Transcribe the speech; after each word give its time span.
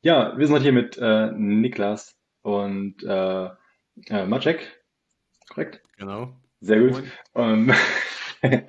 Ja, 0.00 0.38
wir 0.38 0.46
sind 0.46 0.54
heute 0.54 0.62
hier 0.62 0.72
mit 0.72 0.96
äh, 0.96 1.32
Niklas 1.32 2.16
und 2.42 3.02
äh, 3.02 3.48
äh, 4.06 4.26
Maciek, 4.26 4.80
korrekt? 5.48 5.82
Genau. 5.96 6.36
Sehr 6.60 6.78
gut. 6.80 7.02
Moin. 7.34 7.72
Ähm, 7.72 7.72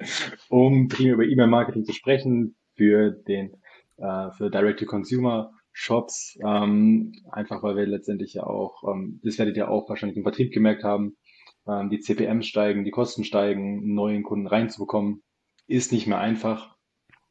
um 0.50 0.88
primär 0.88 1.14
über 1.14 1.26
E-Mail-Marketing 1.26 1.86
zu 1.86 1.94
sprechen 1.94 2.56
für 2.76 3.12
den 3.12 3.54
äh, 3.98 4.32
für 4.32 4.50
Direct-to-Consumer-Shops, 4.50 6.40
ähm, 6.44 7.14
einfach 7.32 7.62
weil 7.62 7.76
wir 7.76 7.86
letztendlich 7.86 8.34
ja 8.34 8.48
auch, 8.48 8.84
ähm, 8.92 9.20
das 9.24 9.38
werdet 9.38 9.56
ihr 9.56 9.70
auch 9.70 9.88
wahrscheinlich 9.88 10.18
im 10.18 10.24
Vertrieb 10.24 10.52
gemerkt 10.52 10.84
haben, 10.84 11.16
ähm, 11.68 11.92
die 11.92 12.00
CPMs 12.00 12.48
steigen, 12.48 12.86
die 12.86 12.92
Kosten 12.92 13.24
steigen, 13.24 13.94
neuen 13.94 14.24
Kunden 14.24 14.48
reinzubekommen, 14.48 15.22
ist 15.68 15.92
nicht 15.92 16.08
mehr 16.08 16.18
einfach. 16.18 16.76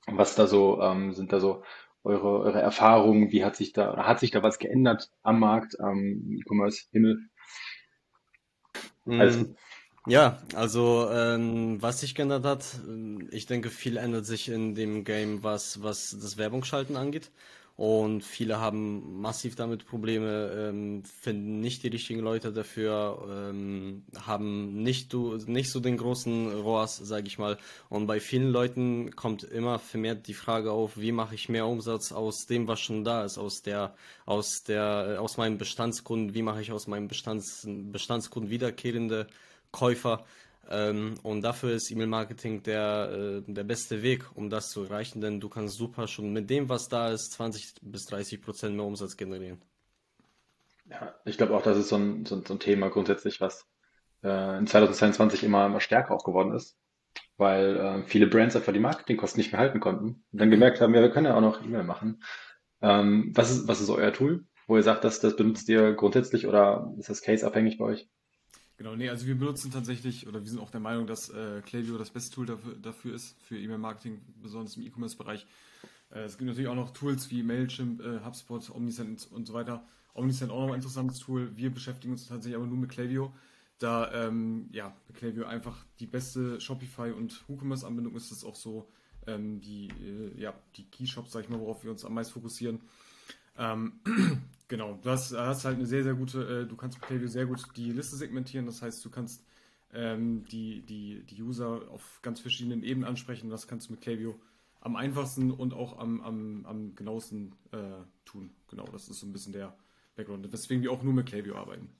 Was 0.06 0.36
da 0.36 0.46
so, 0.46 0.80
ähm, 0.80 1.14
sind 1.14 1.32
da 1.32 1.40
so 1.40 1.64
eure, 2.04 2.41
eure 2.41 2.60
Erfahrungen? 2.62 3.32
Wie 3.32 3.45
hat 3.45 3.56
sich 3.56 3.73
da, 3.73 3.96
hat 4.06 4.20
sich 4.20 4.30
da 4.30 4.42
was 4.42 4.59
geändert 4.59 5.10
am 5.23 5.41
Markt, 5.41 5.80
am 5.80 5.98
E-Commerce-Himmel? 6.38 7.18
Alles 9.16 9.36
Mm, 9.36 9.38
gut. 9.38 9.56
Ja, 10.06 10.42
also 10.54 11.09
ähm, 11.12 11.82
was 11.82 12.00
sich 12.00 12.14
geändert 12.14 12.45
hat, 12.46 12.64
ähm, 12.88 13.28
ich 13.32 13.46
denke, 13.46 13.70
viel 13.70 13.96
ändert 13.98 14.26
sich 14.26 14.48
in 14.50 14.74
dem 14.74 15.04
Game, 15.04 15.42
was, 15.45 15.82
was 15.82 16.16
das 16.20 16.38
Werbungsschalten 16.38 16.96
angeht. 16.96 17.30
Und 17.78 18.24
viele 18.24 18.59
haben 18.59 19.20
massiv 19.20 19.55
damit 19.55 19.87
Probleme, 19.87 20.50
ähm, 20.52 21.05
finden 21.05 21.60
nicht 21.60 21.84
die 21.84 21.88
richtigen 21.88 22.18
Leute 22.18 22.52
dafür, 22.52 23.24
ähm, 23.30 24.02
haben 24.27 24.82
nicht, 24.82 25.12
du, 25.12 25.37
nicht 25.46 25.70
so 25.70 25.78
den 25.78 25.96
großen 25.96 26.60
ROAS, 26.60 26.96
sage 26.96 27.28
ich 27.28 27.38
mal. 27.38 27.56
Und 27.88 28.09
bei 28.09 28.18
vielen 28.18 28.51
Leuten 28.51 29.14
kommt 29.14 29.45
immer 29.45 29.78
vermehrt 29.78 30.27
die 30.27 30.34
Frage 30.34 30.73
auf, 30.73 30.98
wie 30.98 31.12
mache 31.12 31.37
ich 31.37 31.48
mehr 31.48 31.66
Umsatz 31.66 32.10
aus 32.10 32.46
dem, 32.46 32.66
was 32.66 32.80
schon 32.80 33.04
da 33.04 33.24
ist, 33.24 33.38
aus 33.38 33.62
der, 33.62 33.95
aus 34.26 34.65
der, 34.65 35.10
äh, 35.10 35.16
aus 35.18 35.37
meinen 35.37 35.56
Bestandskunden, 35.56 36.34
wie 36.34 36.43
mache 36.43 36.60
ich 36.60 36.73
aus 36.73 36.88
meinem 36.88 37.06
Bestands, 37.06 37.65
Bestandskunden 37.65 38.51
wiederkehrende 38.51 39.29
Käufer. 39.71 40.24
Ähm, 40.71 41.15
und 41.23 41.43
dafür 41.43 41.73
ist 41.73 41.91
E-Mail-Marketing 41.91 42.63
der, 42.63 43.43
äh, 43.47 43.52
der 43.52 43.65
beste 43.65 44.02
Weg, 44.02 44.24
um 44.35 44.51
das 44.51 44.71
zu 44.71 44.85
erreichen, 44.85 45.21
denn 45.21 45.41
du 45.41 45.49
kannst 45.49 45.77
super 45.77 46.07
schon 46.07 46.33
mit 46.33 46.51
dem, 46.51 46.69
was 46.69 46.88
da 46.88 47.11
ist, 47.11 47.33
20 47.33 47.74
bis 47.80 48.05
30 48.07 48.43
Prozent 48.43 48.77
mehr 48.77 48.85
Umsatz 48.85 49.16
generieren. 49.16 49.63
Ja, 50.91 51.15
ich 51.24 51.37
glaube 51.39 51.57
auch, 51.57 51.63
das 51.63 51.79
ist 51.79 51.89
so 51.89 51.96
ein, 51.96 52.27
so 52.27 52.43
so 52.45 52.55
ein 52.55 52.61
Thema 52.61 52.89
grundsätzlich, 52.91 53.41
was 53.41 53.66
äh, 54.23 54.59
in 54.59 54.66
2022 54.66 55.43
immer, 55.43 55.66
immer 55.66 55.80
stärker 55.80 56.15
auch 56.15 56.24
geworden 56.24 56.55
ist, 56.55 56.77
weil 57.37 57.77
äh, 57.77 58.02
viele 58.05 58.27
Brands 58.27 58.57
einfach 58.57 58.73
die 58.73 58.79
Marketingkosten 58.79 59.41
nicht 59.41 59.52
mehr 59.52 59.61
halten 59.61 59.80
konnten 59.80 60.24
und 60.33 60.41
dann 60.41 60.51
gemerkt 60.51 60.80
haben, 60.80 60.95
ja, 60.95 61.01
wir 61.01 61.11
können 61.11 61.27
ja 61.27 61.37
auch 61.37 61.41
noch 61.41 61.63
E-Mail 61.63 61.85
machen. 61.85 62.23
Ähm, 62.83 63.33
was 63.35 63.51
ist, 63.51 63.69
was 63.69 63.80
ist 63.80 63.91
euer 63.91 64.12
Tool, 64.12 64.47
wo 64.66 64.77
ihr 64.77 64.83
sagt, 64.83 65.05
das, 65.05 65.21
das 65.21 65.37
benutzt 65.37 65.69
ihr 65.69 65.94
grundsätzlich 65.94 66.47
oder 66.47 66.93
ist 66.99 67.09
das 67.09 67.22
case-abhängig 67.22 67.78
bei 67.78 67.87
euch? 67.87 68.09
Genau, 68.78 68.94
nee, 68.94 69.09
also 69.09 69.26
wir 69.26 69.37
benutzen 69.37 69.72
tatsächlich, 69.72 70.28
oder 70.28 70.41
wir 70.41 70.48
sind 70.48 70.60
auch 70.60 70.71
der 70.71 70.78
Meinung, 70.78 71.09
dass 71.09 71.31
äh, 71.31 71.62
Klaviyo 71.66 71.98
das 71.98 72.10
beste 72.10 72.32
Tool 72.32 72.47
dafür, 72.47 72.76
dafür 72.81 73.12
ist, 73.12 73.37
für 73.43 73.59
E-Mail-Marketing, 73.59 74.21
besonders 74.41 74.76
im 74.76 74.87
E-Commerce-Bereich. 74.87 75.47
Äh, 76.12 76.21
es 76.21 76.38
gibt 76.38 76.47
natürlich 76.47 76.69
auch 76.69 76.76
noch 76.76 76.93
Tools 76.93 77.28
wie 77.32 77.43
Mailchimp, 77.43 78.00
äh, 78.00 78.21
HubSpot, 78.25 78.71
Omnisend 78.71 79.26
und 79.32 79.49
so 79.49 79.53
weiter. 79.53 79.84
Omnisend 80.15 80.53
auch 80.53 80.60
noch 80.60 80.69
ein 80.69 80.76
interessantes 80.76 81.19
Tool. 81.19 81.50
Wir 81.56 81.75
beschäftigen 81.75 82.12
uns 82.12 82.28
tatsächlich 82.28 82.54
aber 82.54 82.69
nur 82.69 82.76
mit 82.76 82.91
Klaviyo, 82.91 83.32
da 83.81 84.12
ähm, 84.12 84.69
ja, 84.71 84.94
Klaviyo 85.15 85.47
einfach 85.47 85.84
die 85.99 86.06
beste 86.06 86.60
Shopify- 86.60 87.12
und 87.12 87.49
WooCommerce-Anbindung 87.49 88.15
ist. 88.15 88.31
Das 88.31 88.38
ist 88.38 88.44
auch 88.44 88.54
so 88.54 88.88
ähm, 89.26 89.60
die, 89.60 89.88
äh, 89.88 90.41
ja, 90.41 90.54
die 90.76 90.88
Keyshops, 90.88 91.32
sag 91.32 91.43
ich 91.43 91.49
mal, 91.49 91.59
worauf 91.59 91.82
wir 91.82 91.91
uns 91.91 92.04
am 92.04 92.15
meisten 92.15 92.34
fokussieren. 92.34 92.81
Ähm, 93.56 93.94
genau, 94.69 94.99
du 95.03 95.11
hast, 95.11 95.37
hast 95.37 95.65
halt 95.65 95.77
eine 95.77 95.87
sehr, 95.87 96.05
sehr 96.05 96.15
gute, 96.15 96.62
äh, 96.62 96.66
du 96.66 96.77
kannst 96.77 96.99
mit 96.99 97.09
Klaviyo 97.09 97.28
sehr 97.28 97.47
gut 97.47 97.62
die 97.77 97.93
Liste 97.93 98.16
segmentieren. 98.16 98.67
Das 98.67 98.83
heißt, 98.83 99.05
du 99.05 99.11
kannst 99.11 99.45
ähm, 99.93 100.45
die, 100.45 100.83
die, 100.83 101.25
die 101.25 101.43
User 101.43 101.83
auf 101.91 102.21
ganz 102.23 102.41
verschiedenen 102.41 102.83
Ebenen 102.83 103.09
ansprechen. 103.09 103.51
Das 103.51 103.67
kannst 103.67 103.89
du 103.89 103.93
mit 103.93 104.03
Klaviyo 104.03 104.39
am 104.81 104.97
einfachsten 104.97 105.51
und 105.51 105.75
auch 105.75 105.99
am, 105.99 106.21
am, 106.21 106.67
am 106.67 106.95
genauesten 106.95 107.55
äh, 107.73 108.05
tun. 108.25 108.51
Genau, 108.69 108.84
das 108.93 109.09
ist 109.09 109.21
so 109.21 109.27
ein 109.27 109.33
bisschen 109.33 109.53
der 109.53 109.75
Background. 110.15 110.53
Weswegen 110.53 110.83
wir 110.83 110.93
auch 110.93 111.03
nur 111.03 111.15
mit 111.15 111.27
Klaviyo 111.27 111.57
arbeiten. 111.57 111.91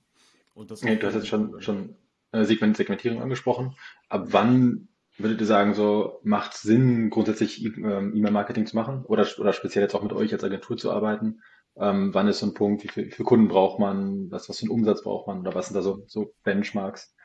Und 0.53 0.71
das 0.71 0.83
auch 0.83 0.87
du 0.87 1.07
hast 1.07 1.15
jetzt 1.15 1.27
schon, 1.27 1.61
schon 1.61 1.95
äh, 2.31 2.43
Segment, 2.45 2.77
Segmentierung 2.77 3.21
angesprochen. 3.21 3.75
Ab 4.07 4.27
wann 4.31 4.87
würdet 5.17 5.41
ihr 5.41 5.47
sagen, 5.47 5.73
so 5.73 6.19
macht 6.23 6.55
Sinn, 6.55 7.09
grundsätzlich 7.09 7.63
ähm, 7.63 8.15
E-Mail-Marketing 8.15 8.65
zu 8.65 8.75
machen 8.75 9.03
oder, 9.05 9.27
oder 9.37 9.53
speziell 9.53 9.83
jetzt 9.83 9.95
auch 9.95 10.03
mit 10.03 10.13
euch 10.13 10.31
als 10.33 10.43
Agentur 10.43 10.77
zu 10.77 10.91
arbeiten? 10.91 11.41
Ähm, 11.79 12.13
wann 12.13 12.27
ist 12.27 12.39
so 12.39 12.45
ein 12.45 12.53
Punkt, 12.53 12.83
wie 12.83 12.89
viel, 12.89 13.07
wie 13.07 13.11
viele 13.11 13.25
Kunden 13.25 13.47
braucht 13.47 13.79
man, 13.79 14.29
was, 14.29 14.49
was 14.49 14.59
für 14.59 14.63
einen 14.63 14.71
Umsatz 14.71 15.03
braucht 15.03 15.27
man 15.27 15.39
oder 15.39 15.55
was 15.55 15.67
sind 15.67 15.75
da 15.75 15.81
so, 15.81 16.03
so 16.07 16.33
Benchmarks? 16.43 17.15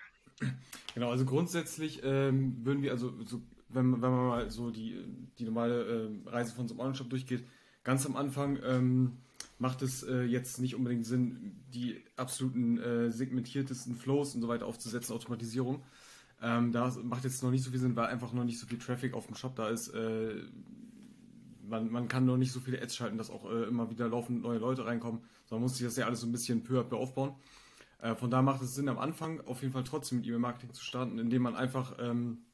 Genau, 0.95 1.11
also 1.11 1.25
grundsätzlich 1.25 2.03
ähm, 2.05 2.65
würden 2.65 2.83
wir, 2.83 2.93
also 2.93 3.13
so, 3.25 3.43
wenn, 3.69 3.93
wenn 4.01 4.11
man 4.11 4.27
mal 4.27 4.51
so 4.51 4.71
die, 4.71 5.05
die 5.39 5.45
normale 5.45 6.11
äh, 6.27 6.29
Reise 6.29 6.55
von 6.55 6.69
so 6.69 6.75
einem 6.75 6.81
Online-Shop 6.81 7.11
durchgeht, 7.11 7.45
ganz 7.83 8.07
am 8.07 8.17
Anfang 8.17 8.59
ähm, 8.65 9.19
macht 9.59 9.83
es 9.83 10.03
äh, 10.05 10.23
jetzt 10.23 10.61
nicht 10.61 10.77
unbedingt 10.77 11.07
Sinn, 11.07 11.65
die 11.73 12.05
absoluten 12.17 12.79
äh, 12.79 13.11
segmentiertesten 13.11 13.97
Flows 13.97 14.35
und 14.35 14.43
so 14.43 14.49
weiter 14.49 14.67
aufzusetzen, 14.67 15.15
Automatisierung. 15.15 15.83
Ähm, 16.43 16.73
da 16.73 16.95
macht 17.03 17.25
jetzt 17.25 17.43
noch 17.43 17.51
nicht 17.51 17.65
so 17.65 17.71
viel 17.71 17.81
Sinn, 17.81 17.97
weil 17.97 18.07
einfach 18.07 18.33
noch 18.33 18.45
nicht 18.45 18.59
so 18.59 18.67
viel 18.67 18.79
Traffic 18.79 19.15
auf 19.15 19.27
dem 19.27 19.35
Shop 19.35 19.57
da 19.57 19.69
ist. 19.69 19.89
Äh, 19.89 20.43
man, 21.69 21.91
man 21.91 22.09
kann 22.09 22.25
noch 22.27 22.37
nicht 22.37 22.53
so 22.53 22.61
viele 22.61 22.81
Ads 22.81 22.97
schalten, 22.97 23.19
dass 23.19 23.31
auch 23.31 23.51
äh, 23.51 23.65
immer 23.65 23.91
wieder 23.91 24.09
laufend 24.09 24.43
neue 24.43 24.59
Leute 24.59 24.87
reinkommen. 24.87 25.21
sondern 25.47 25.63
muss 25.63 25.77
sich 25.77 25.87
das 25.87 25.97
ja 25.97 26.07
alles 26.07 26.21
so 26.21 26.27
ein 26.27 26.33
bisschen 26.33 26.63
peu 26.63 26.81
à 26.81 26.85
peu 26.85 26.97
aufbauen. 26.97 27.35
Äh, 27.99 28.15
von 28.15 28.31
da 28.31 28.43
macht 28.43 28.63
es 28.63 28.75
Sinn, 28.75 28.89
am 28.89 28.99
Anfang 28.99 29.41
auf 29.47 29.63
jeden 29.63 29.73
Fall 29.73 29.85
trotzdem 29.85 30.19
mit 30.19 30.27
E-Mail-Marketing 30.27 30.73
zu 30.73 30.85
starten, 30.85 31.19
indem 31.19 31.43
man 31.43 31.57
einfach 31.57 31.97
ähm, 31.99 32.45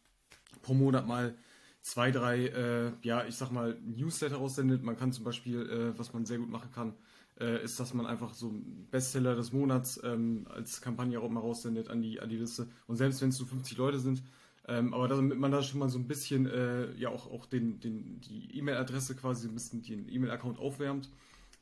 pro 0.62 0.74
Monat 0.74 1.06
mal 1.06 1.34
zwei, 1.82 2.10
drei, 2.10 2.46
äh, 2.46 2.92
ja, 3.02 3.24
ich 3.24 3.34
sag 3.36 3.50
mal, 3.50 3.78
Newsletter 3.84 4.38
aussendet. 4.38 4.82
Man 4.82 4.96
kann 4.96 5.12
zum 5.12 5.24
Beispiel, 5.24 5.68
äh, 5.68 5.98
was 5.98 6.12
man 6.12 6.26
sehr 6.26 6.38
gut 6.38 6.50
machen 6.50 6.70
kann, 6.72 6.94
äh, 7.38 7.64
ist, 7.64 7.80
dass 7.80 7.94
man 7.94 8.06
einfach 8.06 8.34
so 8.34 8.52
Bestseller 8.90 9.34
des 9.34 9.52
Monats 9.52 10.00
ähm, 10.04 10.46
als 10.50 10.80
Kampagne 10.80 11.18
auch 11.20 11.30
mal 11.30 11.40
raussendet 11.40 11.88
an 11.88 12.02
die, 12.02 12.20
an 12.20 12.28
die 12.28 12.36
Liste. 12.36 12.68
Und 12.86 12.96
selbst 12.96 13.22
wenn 13.22 13.30
es 13.30 13.38
nur 13.38 13.48
50 13.48 13.78
Leute 13.78 13.98
sind, 13.98 14.22
ähm, 14.68 14.94
aber 14.94 15.08
damit 15.08 15.38
man 15.38 15.50
da 15.50 15.62
schon 15.62 15.80
mal 15.80 15.88
so 15.88 15.98
ein 15.98 16.06
bisschen, 16.06 16.46
äh, 16.46 16.92
ja, 16.94 17.08
auch, 17.08 17.30
auch 17.30 17.46
den, 17.46 17.80
den, 17.80 18.20
die 18.20 18.56
E-Mail-Adresse 18.58 19.16
quasi 19.16 19.48
ein 19.48 19.54
bisschen 19.54 19.82
den 19.82 20.08
E-Mail-Account 20.08 20.58
aufwärmt, 20.58 21.08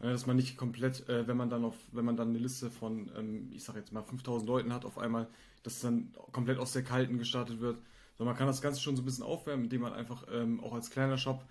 äh, 0.01 0.11
dass 0.11 0.27
man 0.27 0.37
nicht 0.37 0.57
komplett, 0.57 1.09
äh, 1.09 1.27
wenn 1.27 1.37
man 1.37 1.51
dann 1.51 1.65
auf, 1.65 1.77
wenn 1.93 2.05
man 2.05 2.17
dann 2.17 2.31
eine 2.31 2.39
Liste 2.39 2.71
von, 2.71 3.11
ähm, 3.17 3.51
ich 3.53 3.65
sag 3.65 3.77
jetzt 3.77 3.93
mal 3.93 4.03
5000 4.03 4.49
Leuten 4.49 4.73
hat 4.73 4.85
auf 4.85 4.99
einmal, 4.99 5.29
dass 5.63 5.81
dann 5.81 6.13
komplett 6.33 6.59
aus 6.59 6.73
der 6.73 6.83
Kalten 6.83 7.19
gestartet 7.19 7.61
wird. 7.61 7.79
sondern 8.17 8.33
man 8.33 8.39
kann 8.39 8.47
das 8.47 8.63
Ganze 8.63 8.81
schon 8.81 8.97
so 8.97 9.03
ein 9.03 9.05
bisschen 9.05 9.25
aufwärmen, 9.25 9.65
indem 9.65 9.83
man 9.83 9.93
einfach 9.93 10.27
ähm, 10.33 10.61
auch 10.61 10.75
als 10.75 10.91
kleiner 10.91 11.19
Shop 11.19 11.45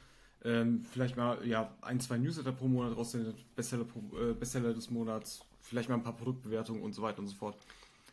ähm, 0.44 0.84
vielleicht 0.92 1.18
mal 1.18 1.46
ja, 1.48 1.74
ein, 1.82 2.00
zwei 2.00 2.18
Newsletter 2.18 2.52
pro 2.52 2.68
Monat 2.68 2.96
raussendet, 2.96 3.36
Bestseller, 3.56 3.86
pro, 3.86 4.00
äh, 4.18 4.34
Bestseller 4.34 4.74
des 4.74 4.90
Monats, 4.90 5.42
vielleicht 5.62 5.90
mal 5.90 5.96
ein 5.96 6.04
paar 6.04 6.16
Produktbewertungen 6.16 6.82
und 6.82 6.94
so 6.94 7.02
weiter 7.02 7.20
und 7.20 7.28
so 7.28 7.36
fort. 7.36 7.58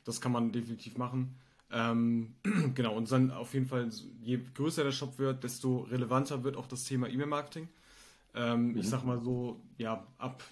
Das 0.05 0.21
kann 0.21 0.33
man 0.33 0.53
definitiv 0.53 0.97
machen. 0.97 1.35
Ähm, 1.75 2.37
genau, 2.77 2.97
und 2.97 3.13
dann 3.13 3.33
auf 3.33 3.55
jeden 3.55 3.67
Fall, 3.67 3.91
je 4.23 4.41
größer 4.55 4.85
der 4.85 4.93
Shop 4.93 5.19
wird, 5.19 5.45
desto 5.45 5.81
relevanter 5.83 6.45
wird 6.45 6.57
auch 6.57 6.69
das 6.69 6.85
Thema 6.85 7.09
E-Mail-Marketing. 7.11 7.69
Ähm, 8.35 8.77
ich 8.79 8.89
Mhm. 8.89 8.91
sag 8.91 9.05
mal 9.05 9.21
so, 9.23 9.61
ja, 9.79 10.07
ab 10.19 10.45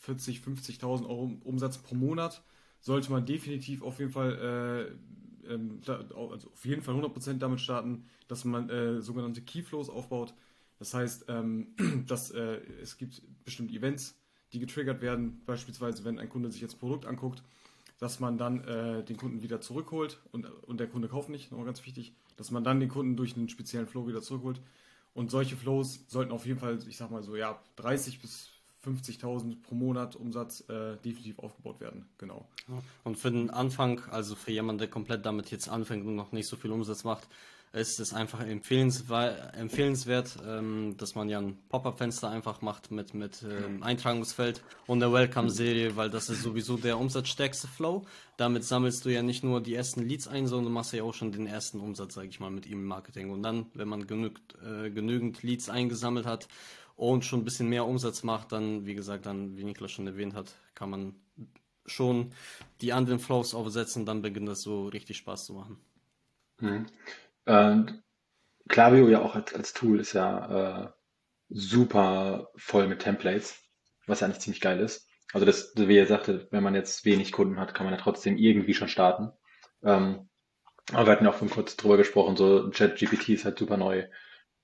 40, 0.00 0.40
50.000 0.40 1.08
Euro 1.08 1.32
Umsatz 1.44 1.78
pro 1.78 1.94
Monat 1.94 2.42
sollte 2.80 3.10
man 3.12 3.26
definitiv 3.26 3.82
auf 3.82 3.98
jeden 4.00 4.12
Fall, 4.12 4.98
äh, 5.46 5.52
ähm, 5.54 5.80
also 5.86 6.50
auf 6.52 6.64
jeden 6.66 6.82
Fall 6.82 6.94
100% 6.94 7.42
damit 7.42 7.60
starten, 7.60 8.06
dass 8.28 8.44
man 8.44 8.70
äh, 8.70 9.00
sogenannte 9.02 9.42
Keyflows 9.42 9.90
aufbaut. 9.90 10.34
Das 10.78 10.94
heißt, 10.94 11.26
ähm, 11.28 11.74
dass 12.06 12.30
äh, 12.30 12.60
es 12.82 12.98
gibt 12.98 13.22
bestimmte 13.44 13.74
Events, 13.74 14.16
die 14.52 14.60
getriggert 14.60 15.02
werden, 15.02 15.42
beispielsweise 15.46 16.04
wenn 16.04 16.18
ein 16.18 16.28
Kunde 16.28 16.50
sich 16.50 16.60
jetzt 16.60 16.76
ein 16.76 16.80
Produkt 16.80 17.06
anguckt, 17.06 17.42
dass 18.04 18.20
man 18.20 18.36
dann 18.36 18.62
äh, 18.64 19.02
den 19.02 19.16
Kunden 19.16 19.42
wieder 19.42 19.62
zurückholt 19.62 20.20
und, 20.30 20.44
und 20.44 20.78
der 20.78 20.88
Kunde 20.88 21.08
kauft 21.08 21.30
nicht, 21.30 21.50
nochmal 21.50 21.64
ganz 21.64 21.86
wichtig, 21.86 22.14
dass 22.36 22.50
man 22.50 22.62
dann 22.62 22.78
den 22.78 22.90
Kunden 22.90 23.16
durch 23.16 23.34
einen 23.34 23.48
speziellen 23.48 23.86
Flow 23.86 24.06
wieder 24.06 24.20
zurückholt. 24.20 24.60
Und 25.14 25.30
solche 25.30 25.56
Flows 25.56 26.04
sollten 26.06 26.30
auf 26.30 26.44
jeden 26.44 26.58
Fall, 26.58 26.78
ich 26.86 26.98
sag 26.98 27.10
mal 27.10 27.22
so, 27.22 27.34
ja, 27.34 27.58
30 27.76 28.20
bis 28.20 28.50
50.000 28.84 29.62
pro 29.62 29.74
Monat 29.74 30.16
Umsatz 30.16 30.68
äh, 30.68 30.98
definitiv 30.98 31.38
aufgebaut 31.38 31.80
werden. 31.80 32.04
Genau. 32.18 32.46
Und 33.04 33.16
für 33.16 33.30
den 33.30 33.48
Anfang, 33.48 34.02
also 34.10 34.34
für 34.34 34.50
jemanden, 34.50 34.80
der 34.80 34.88
komplett 34.88 35.24
damit 35.24 35.50
jetzt 35.50 35.70
anfängt 35.70 36.04
und 36.04 36.14
noch 36.14 36.32
nicht 36.32 36.46
so 36.46 36.56
viel 36.56 36.72
Umsatz 36.72 37.04
macht, 37.04 37.26
ist 37.74 37.98
es 37.98 38.14
einfach 38.14 38.40
empfehlenswert, 38.40 40.38
ähm, 40.46 40.94
dass 40.96 41.16
man 41.16 41.28
ja 41.28 41.40
ein 41.40 41.58
Pop-up-Fenster 41.68 42.30
einfach 42.30 42.62
macht 42.62 42.92
mit, 42.92 43.14
mit 43.14 43.42
ähm, 43.42 43.82
Eintragungsfeld 43.82 44.62
und 44.86 45.00
der 45.00 45.12
Welcome-Serie, 45.12 45.96
weil 45.96 46.08
das 46.08 46.28
ist 46.28 46.42
sowieso 46.42 46.76
der 46.76 46.98
umsatzstärkste 46.98 47.66
Flow. 47.66 48.06
Damit 48.36 48.64
sammelst 48.64 49.04
du 49.04 49.10
ja 49.10 49.22
nicht 49.22 49.42
nur 49.42 49.60
die 49.60 49.74
ersten 49.74 50.02
Leads 50.02 50.28
ein, 50.28 50.46
sondern 50.46 50.72
machst 50.72 50.92
ja 50.92 51.02
auch 51.02 51.14
schon 51.14 51.32
den 51.32 51.48
ersten 51.48 51.80
Umsatz, 51.80 52.14
sage 52.14 52.28
ich 52.28 52.38
mal, 52.38 52.50
mit 52.50 52.66
E-Mail-Marketing. 52.66 53.30
Und 53.30 53.42
dann, 53.42 53.66
wenn 53.74 53.88
man 53.88 54.06
genügend, 54.06 54.40
äh, 54.64 54.90
genügend 54.90 55.42
Leads 55.42 55.68
eingesammelt 55.68 56.26
hat 56.26 56.46
und 56.94 57.24
schon 57.24 57.40
ein 57.40 57.44
bisschen 57.44 57.68
mehr 57.68 57.86
Umsatz 57.86 58.22
macht, 58.22 58.52
dann, 58.52 58.86
wie 58.86 58.94
gesagt, 58.94 59.26
dann, 59.26 59.56
wie 59.56 59.64
Niklas 59.64 59.90
schon 59.90 60.06
erwähnt 60.06 60.34
hat, 60.34 60.54
kann 60.76 60.90
man 60.90 61.14
schon 61.86 62.32
die 62.80 62.92
anderen 62.92 63.18
Flows 63.18 63.52
aufsetzen, 63.52 64.06
dann 64.06 64.22
beginnt 64.22 64.48
das 64.48 64.62
so 64.62 64.86
richtig 64.86 65.16
Spaß 65.16 65.46
zu 65.46 65.54
machen. 65.54 65.78
Mhm. 66.60 66.86
Und 67.46 68.02
Klaviyo 68.68 69.08
ja 69.08 69.20
auch 69.20 69.34
als, 69.34 69.54
als 69.54 69.72
Tool 69.72 70.00
ist 70.00 70.14
ja 70.14 70.84
äh, 70.84 70.88
super 71.48 72.50
voll 72.56 72.88
mit 72.88 73.00
Templates, 73.00 73.62
was 74.06 74.20
ja 74.20 74.26
eigentlich 74.26 74.40
ziemlich 74.40 74.60
geil 74.60 74.80
ist. 74.80 75.08
Also 75.32 75.46
das, 75.46 75.72
wie 75.76 75.96
ihr 75.96 76.06
sagte, 76.06 76.48
wenn 76.50 76.62
man 76.62 76.74
jetzt 76.74 77.04
wenig 77.04 77.32
Kunden 77.32 77.58
hat, 77.58 77.74
kann 77.74 77.86
man 77.86 77.94
ja 77.94 78.00
trotzdem 78.00 78.36
irgendwie 78.36 78.74
schon 78.74 78.88
starten. 78.88 79.32
Ähm, 79.82 80.28
aber 80.92 81.06
wir 81.06 81.12
hatten 81.12 81.24
ja 81.24 81.30
auch 81.30 81.38
schon 81.38 81.50
kurz 81.50 81.76
drüber 81.76 81.96
gesprochen, 81.96 82.36
so 82.36 82.70
ChatGPT 82.70 83.30
ist 83.30 83.44
halt 83.44 83.58
super 83.58 83.76
neu. 83.76 84.04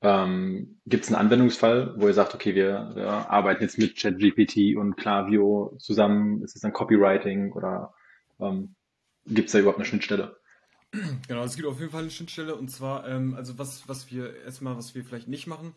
Ähm, 0.03 0.81
Gibt 0.87 1.05
es 1.05 1.11
einen 1.11 1.21
Anwendungsfall, 1.21 1.95
wo 1.97 2.07
ihr 2.07 2.15
sagt, 2.15 2.35
okay, 2.35 2.55
wir, 2.55 2.93
wir 2.95 3.09
arbeiten 3.09 3.63
jetzt 3.63 3.79
mit 3.79 3.97
ChatGPT 3.97 4.77
und 4.77 4.97
Klaviyo 4.97 5.77
zusammen? 5.79 6.43
Ist 6.43 6.57
es 6.57 6.63
dann 6.63 6.73
Copywriting 6.73 7.53
oder 7.53 7.95
ähm, 8.39 8.75
gibt 9.27 9.49
es 9.49 9.53
da 9.53 9.59
überhaupt 9.59 9.79
eine 9.79 9.87
Schnittstelle? 9.87 10.40
Genau, 11.29 11.45
es 11.45 11.55
gibt 11.55 11.69
auf 11.69 11.79
jeden 11.79 11.93
Fall 11.93 12.03
eine 12.03 12.11
Schnittstelle 12.11 12.57
und 12.57 12.69
zwar, 12.69 13.07
ähm, 13.09 13.35
also 13.35 13.59
was, 13.59 13.89
was 13.89 14.11
wir 14.11 14.43
erstmal, 14.43 14.77
was 14.77 14.95
wir 14.95 15.05
vielleicht 15.05 15.29
nicht 15.29 15.47
machen, 15.47 15.73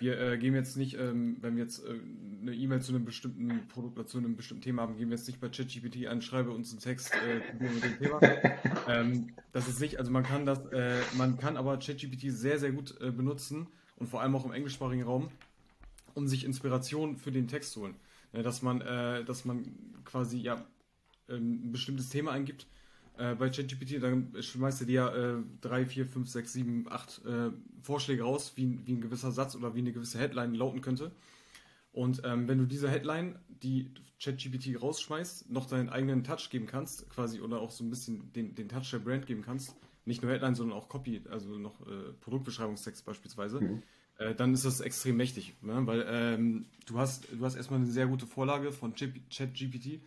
wir 0.00 0.18
äh, 0.18 0.38
gehen 0.38 0.54
jetzt 0.54 0.76
nicht, 0.76 0.98
ähm, 0.98 1.36
wenn 1.40 1.56
wir 1.56 1.64
jetzt 1.64 1.84
äh, 1.84 1.98
eine 2.40 2.54
E-Mail 2.54 2.80
zu 2.80 2.92
einem 2.92 3.04
bestimmten 3.04 3.68
Produkt 3.68 3.98
oder 3.98 4.06
zu 4.06 4.18
einem 4.18 4.36
bestimmten 4.36 4.62
Thema 4.62 4.82
haben, 4.82 4.96
gehen 4.96 5.10
wir 5.10 5.16
jetzt 5.16 5.26
nicht 5.26 5.40
bei 5.40 5.48
ChatGPT 5.48 6.06
an, 6.06 6.22
schreibe 6.22 6.50
uns 6.50 6.70
einen 6.70 6.80
Text 6.80 7.12
äh, 7.14 7.62
mit 7.62 7.84
dem 7.84 7.98
Thema. 7.98 8.20
ähm, 8.88 9.34
das 9.52 9.68
ist 9.68 9.80
nicht, 9.80 9.98
also 9.98 10.10
man 10.10 10.24
kann 10.24 10.46
das, 10.46 10.64
äh, 10.72 11.00
man 11.16 11.38
kann 11.38 11.56
aber 11.56 11.78
ChatGPT 11.78 12.30
sehr, 12.30 12.58
sehr 12.58 12.72
gut 12.72 13.00
äh, 13.00 13.10
benutzen 13.10 13.68
und 13.96 14.08
vor 14.08 14.22
allem 14.22 14.34
auch 14.34 14.44
im 14.44 14.52
englischsprachigen 14.52 15.04
Raum, 15.04 15.28
um 16.14 16.26
sich 16.26 16.44
Inspiration 16.44 17.16
für 17.16 17.30
den 17.30 17.48
Text 17.48 17.72
zu 17.72 17.82
holen. 17.82 17.96
Ja, 18.32 18.42
dass 18.42 18.62
man, 18.62 18.80
äh, 18.80 19.24
dass 19.24 19.44
man 19.44 19.64
quasi 20.04 20.38
ja 20.38 20.64
ähm, 21.28 21.66
ein 21.66 21.72
bestimmtes 21.72 22.08
Thema 22.08 22.32
eingibt 22.32 22.66
äh, 23.16 23.34
bei 23.34 23.48
ChatGPT, 23.48 24.02
dann 24.02 24.34
schmeißt 24.40 24.82
er 24.82 24.86
dir 24.86 25.12
äh, 25.14 25.60
drei, 25.60 25.86
vier, 25.86 26.06
fünf, 26.06 26.28
sechs, 26.28 26.52
sieben, 26.52 26.86
acht 26.90 27.24
äh, 27.24 27.50
Vorschläge 27.80 28.22
raus, 28.22 28.52
wie, 28.56 28.78
wie 28.84 28.94
ein 28.94 29.00
gewisser 29.00 29.30
Satz 29.30 29.54
oder 29.54 29.74
wie 29.74 29.80
eine 29.80 29.92
gewisse 29.92 30.18
Headline 30.18 30.54
lauten 30.54 30.80
könnte. 30.80 31.12
Und 31.92 32.22
ähm, 32.24 32.48
wenn 32.48 32.58
du 32.58 32.66
diese 32.66 32.90
Headline, 32.90 33.38
die 33.48 33.92
ChatGPT 34.20 34.82
rausschmeißt, 34.82 35.50
noch 35.50 35.66
deinen 35.66 35.88
eigenen 35.88 36.24
Touch 36.24 36.50
geben 36.50 36.66
kannst, 36.66 37.08
quasi, 37.08 37.40
oder 37.40 37.60
auch 37.60 37.70
so 37.70 37.84
ein 37.84 37.90
bisschen 37.90 38.32
den, 38.32 38.56
den 38.56 38.68
Touch 38.68 38.90
der 38.90 38.98
Brand 38.98 39.26
geben 39.26 39.42
kannst, 39.42 39.76
nicht 40.04 40.22
nur 40.22 40.32
Headline, 40.32 40.56
sondern 40.56 40.76
auch 40.76 40.88
Copy, 40.88 41.22
also 41.30 41.56
noch 41.56 41.80
äh, 41.86 42.12
Produktbeschreibungstext 42.20 43.04
beispielsweise, 43.06 43.60
mhm. 43.60 43.82
äh, 44.18 44.34
dann 44.34 44.54
ist 44.54 44.64
das 44.64 44.80
extrem 44.80 45.16
mächtig. 45.16 45.54
Ne? 45.62 45.86
Weil 45.86 46.04
ähm, 46.08 46.66
du 46.86 46.98
hast, 46.98 47.28
du 47.30 47.44
hast 47.44 47.54
erstmal 47.54 47.78
eine 47.78 47.90
sehr 47.90 48.08
gute 48.08 48.26
Vorlage 48.26 48.72
von 48.72 48.94
ChatGPT 48.94 50.00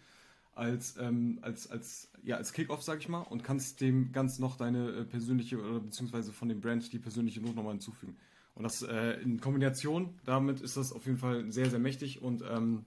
als, 0.53 0.97
ähm, 0.99 1.39
als, 1.41 1.69
als, 1.69 2.11
ja, 2.27 2.35
als 2.35 2.51
Kickoff, 2.51 2.83
sag 2.83 2.99
ich 2.99 3.07
mal, 3.07 3.21
und 3.21 3.45
kannst 3.45 3.79
dem 3.79 4.11
ganz 4.11 4.37
noch 4.37 4.57
deine 4.57 4.89
äh, 4.89 5.05
persönliche 5.05 5.57
oder 5.63 5.79
beziehungsweise 5.79 6.33
von 6.33 6.49
dem 6.49 6.59
Brand 6.59 6.91
die 6.91 6.99
persönliche 6.99 7.39
Not 7.39 7.55
nochmal 7.55 7.71
hinzufügen. 7.71 8.17
Und 8.53 8.63
das 8.63 8.81
äh, 8.81 9.13
in 9.21 9.39
Kombination 9.39 10.19
damit 10.25 10.59
ist 10.59 10.75
das 10.75 10.91
auf 10.91 11.05
jeden 11.05 11.19
Fall 11.19 11.49
sehr, 11.53 11.69
sehr 11.69 11.79
mächtig 11.79 12.21
und 12.21 12.41
ähm, 12.41 12.85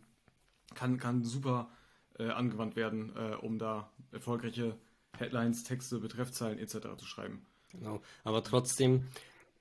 kann, 0.75 0.99
kann 0.99 1.25
super 1.25 1.71
äh, 2.19 2.29
angewandt 2.29 2.77
werden, 2.77 3.17
äh, 3.17 3.35
um 3.37 3.59
da 3.59 3.91
erfolgreiche 4.13 4.77
Headlines, 5.17 5.65
Texte, 5.65 6.01
Betreffzeilen 6.01 6.59
etc. 6.59 6.99
zu 6.99 7.07
schreiben. 7.07 7.47
Genau. 7.71 8.03
Aber 8.25 8.45
trotzdem 8.45 9.07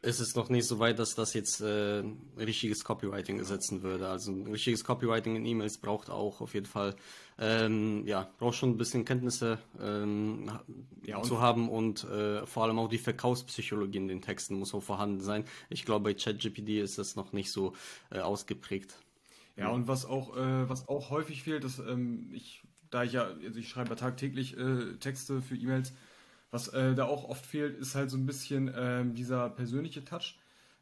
ist 0.02 0.22
es 0.22 0.36
noch 0.36 0.50
nicht 0.50 0.66
so 0.66 0.80
weit, 0.80 0.98
dass 0.98 1.14
das 1.14 1.34
jetzt 1.34 1.60
äh, 1.60 2.04
richtiges 2.38 2.84
Copywriting 2.86 3.38
ersetzen 3.38 3.84
würde. 3.84 4.08
Also 4.08 4.32
ein 4.32 4.48
richtiges 4.48 4.84
Copywriting 4.84 5.36
in 5.36 5.46
E-Mails 5.46 5.78
braucht 5.78 6.10
auch 6.10 6.40
auf 6.40 6.54
jeden 6.54 6.66
Fall, 6.66 6.96
ähm, 7.38 8.08
ja, 8.08 8.30
braucht 8.38 8.56
schon 8.56 8.70
ein 8.70 8.78
bisschen 8.78 9.04
Kenntnisse 9.04 9.60
ähm, 9.80 10.50
ja, 11.04 11.22
zu 11.22 11.42
haben 11.42 11.70
und 11.70 12.06
äh, 12.06 12.46
vor 12.46 12.64
allem 12.64 12.80
auch 12.80 12.88
die 12.88 12.98
Verkaufspsychologie 12.98 13.98
in 13.98 14.08
den 14.08 14.22
Texten 14.22 14.56
muss 14.56 14.74
auch 14.74 14.84
vorhanden 14.84 15.20
sein. 15.20 15.44
Ich 15.70 15.84
glaube, 15.84 16.06
bei 16.06 16.14
ChatGPT 16.14 16.70
ist 16.70 16.98
das 16.98 17.18
noch 17.18 17.34
nicht 17.34 17.52
so 17.52 17.74
äh, 18.10 18.20
ausgeprägt. 18.20 18.96
Ja, 19.58 19.70
und 19.70 19.90
was 19.90 20.06
auch, 20.06 20.38
äh, 20.38 20.70
was 20.70 20.88
auch 20.88 21.10
häufig 21.10 21.44
fehlt, 21.44 21.66
ist, 21.66 21.80
ähm, 21.80 22.30
ich, 22.34 22.62
da 22.90 23.04
ich 23.04 23.12
ja, 23.12 23.24
also 23.24 23.60
ich 23.60 23.68
schreibe 23.68 23.90
ja 23.90 23.96
tagtäglich 23.96 24.58
äh, 24.58 24.94
Texte 25.02 25.42
für 25.42 25.56
E-Mails, 25.56 25.92
was 26.52 26.68
äh, 26.70 26.96
da 26.96 27.06
auch 27.06 27.26
oft 27.28 27.46
fehlt, 27.46 27.78
ist 27.78 27.96
halt 27.96 28.10
so 28.10 28.18
ein 28.18 28.26
bisschen 28.26 28.72
ähm, 28.76 29.14
dieser 29.14 29.50
persönliche 29.50 30.04
Touch. 30.04 30.40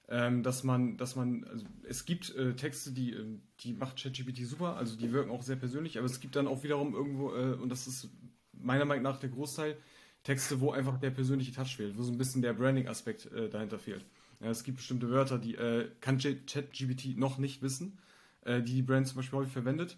Ähm, 0.09 0.41
dass 0.41 0.63
man, 0.63 0.95
dass 0.95 1.17
man, 1.17 1.43
also 1.43 1.65
es 1.83 2.05
gibt 2.05 2.33
äh, 2.33 2.53
Texte, 2.53 2.93
die, 2.93 3.11
ähm, 3.11 3.41
die 3.59 3.73
macht 3.73 4.01
ChatGPT 4.01 4.45
super, 4.45 4.77
also 4.77 4.95
die 4.95 5.11
wirken 5.11 5.31
auch 5.31 5.41
sehr 5.41 5.57
persönlich, 5.57 5.97
aber 5.97 6.05
es 6.05 6.21
gibt 6.21 6.37
dann 6.37 6.47
auch 6.47 6.63
wiederum 6.63 6.93
irgendwo, 6.95 7.35
äh, 7.35 7.55
und 7.55 7.67
das 7.67 7.87
ist 7.87 8.07
meiner 8.53 8.85
Meinung 8.85 9.03
nach 9.03 9.19
der 9.19 9.27
Großteil, 9.27 9.75
Texte, 10.23 10.59
wo 10.59 10.71
einfach 10.71 10.97
der 10.97 11.11
persönliche 11.11 11.53
Touch 11.53 11.75
fehlt, 11.75 11.97
wo 11.97 12.03
so 12.03 12.11
ein 12.11 12.17
bisschen 12.17 12.41
der 12.41 12.53
Branding-Aspekt 12.53 13.31
äh, 13.31 13.49
dahinter 13.49 13.79
fehlt. 13.79 14.05
Ja, 14.39 14.49
es 14.49 14.63
gibt 14.63 14.77
bestimmte 14.77 15.09
Wörter, 15.09 15.39
die 15.39 15.55
äh, 15.55 15.89
kann 16.01 16.17
ChatGPT 16.17 17.17
noch 17.17 17.37
nicht 17.37 17.61
wissen, 17.61 17.97
äh, 18.41 18.61
die 18.61 18.73
die 18.73 18.81
Brand 18.81 19.07
zum 19.07 19.17
Beispiel 19.17 19.39
häufig 19.39 19.53
verwendet. 19.53 19.97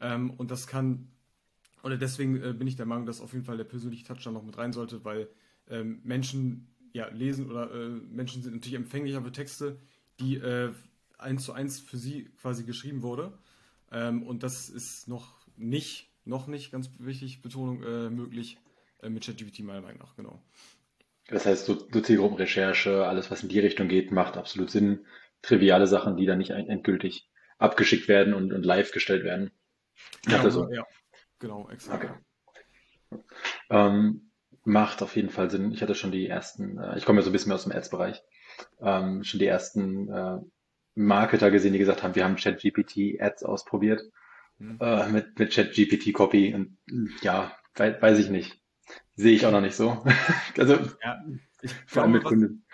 Ähm, 0.00 0.30
und 0.30 0.50
das 0.50 0.66
kann 0.66 1.08
oder 1.84 1.98
deswegen 1.98 2.42
äh, 2.42 2.52
bin 2.54 2.66
ich 2.66 2.76
der 2.76 2.86
Meinung, 2.86 3.04
dass 3.04 3.20
auf 3.20 3.32
jeden 3.34 3.44
Fall 3.44 3.58
der 3.58 3.64
persönliche 3.64 4.04
Touch 4.04 4.24
da 4.24 4.30
noch 4.30 4.42
mit 4.42 4.56
rein 4.56 4.72
sollte, 4.72 5.04
weil 5.04 5.28
ähm, 5.68 6.00
Menschen 6.02 6.66
ja 6.92 7.08
lesen 7.08 7.50
oder 7.50 7.70
äh, 7.72 7.88
Menschen 7.88 8.42
sind 8.42 8.54
natürlich 8.54 8.76
empfänglicher 8.76 9.22
für 9.22 9.32
Texte, 9.32 9.76
die 10.18 10.36
äh, 10.36 10.72
eins 11.18 11.44
zu 11.44 11.52
eins 11.52 11.80
für 11.80 11.98
sie 11.98 12.30
quasi 12.40 12.64
geschrieben 12.64 13.02
wurde. 13.02 13.32
Ähm, 13.92 14.22
und 14.22 14.42
das 14.42 14.70
ist 14.70 15.08
noch 15.08 15.34
nicht, 15.56 16.08
noch 16.24 16.46
nicht, 16.46 16.72
ganz 16.72 16.88
wichtig, 16.98 17.42
Betonung, 17.42 17.82
äh, 17.82 18.08
möglich 18.08 18.56
äh, 19.02 19.10
mit 19.10 19.24
ChatGPT 19.24 19.60
meiner 19.60 19.82
Meinung 19.82 19.98
nach, 19.98 20.16
genau. 20.16 20.42
Das 21.28 21.44
heißt, 21.44 21.66
so, 21.66 21.86
so 21.90 22.00
Zielgruppenrecherche, 22.00 23.06
alles, 23.06 23.30
was 23.30 23.42
in 23.42 23.48
die 23.50 23.60
Richtung 23.60 23.88
geht, 23.88 24.10
macht 24.10 24.36
absolut 24.36 24.70
Sinn. 24.70 25.04
Triviale 25.42 25.86
Sachen, 25.86 26.16
die 26.16 26.26
dann 26.26 26.38
nicht 26.38 26.50
endgültig 26.50 27.28
abgeschickt 27.58 28.08
werden 28.08 28.32
und, 28.32 28.52
und 28.52 28.64
live 28.64 28.92
gestellt 28.92 29.24
werden. 29.24 29.50
Ja, 30.26 30.40
also, 30.40 30.70
ja, 30.72 30.86
Genau, 31.44 31.68
exakt. 31.68 32.10
Okay. 33.10 33.22
Ähm, 33.68 34.30
macht 34.64 35.02
auf 35.02 35.14
jeden 35.14 35.28
Fall 35.28 35.50
Sinn. 35.50 35.72
Ich 35.72 35.82
hatte 35.82 35.94
schon 35.94 36.10
die 36.10 36.26
ersten, 36.26 36.78
äh, 36.78 36.96
ich 36.96 37.04
komme 37.04 37.18
ja 37.18 37.22
so 37.22 37.28
ein 37.28 37.34
bisschen 37.34 37.48
mehr 37.48 37.56
aus 37.56 37.64
dem 37.64 37.72
Ads-Bereich, 37.72 38.22
ähm, 38.80 39.24
schon 39.24 39.40
die 39.40 39.46
ersten 39.46 40.08
äh, 40.08 40.38
Marketer 40.94 41.50
gesehen, 41.50 41.74
die 41.74 41.78
gesagt 41.78 42.02
haben, 42.02 42.14
wir 42.14 42.24
haben 42.24 42.36
ChatGPT 42.36 43.20
Ads 43.20 43.42
ausprobiert 43.42 44.00
mhm. 44.56 44.78
äh, 44.80 45.06
mit, 45.10 45.38
mit 45.38 45.52
ChatGPT 45.52 46.14
Copy 46.14 46.54
und 46.54 46.78
ja, 47.20 47.54
we 47.74 47.94
weiß 48.00 48.18
ich 48.20 48.30
nicht. 48.30 48.58
Sehe 49.14 49.34
ich 49.34 49.44
auch 49.44 49.52
noch 49.52 49.60
nicht 49.60 49.76
so. 49.76 50.02
also 50.56 50.78
ja, 51.04 51.22
vor 51.86 52.04
allem 52.04 52.12
mit 52.12 52.24
Kunden. 52.24 52.64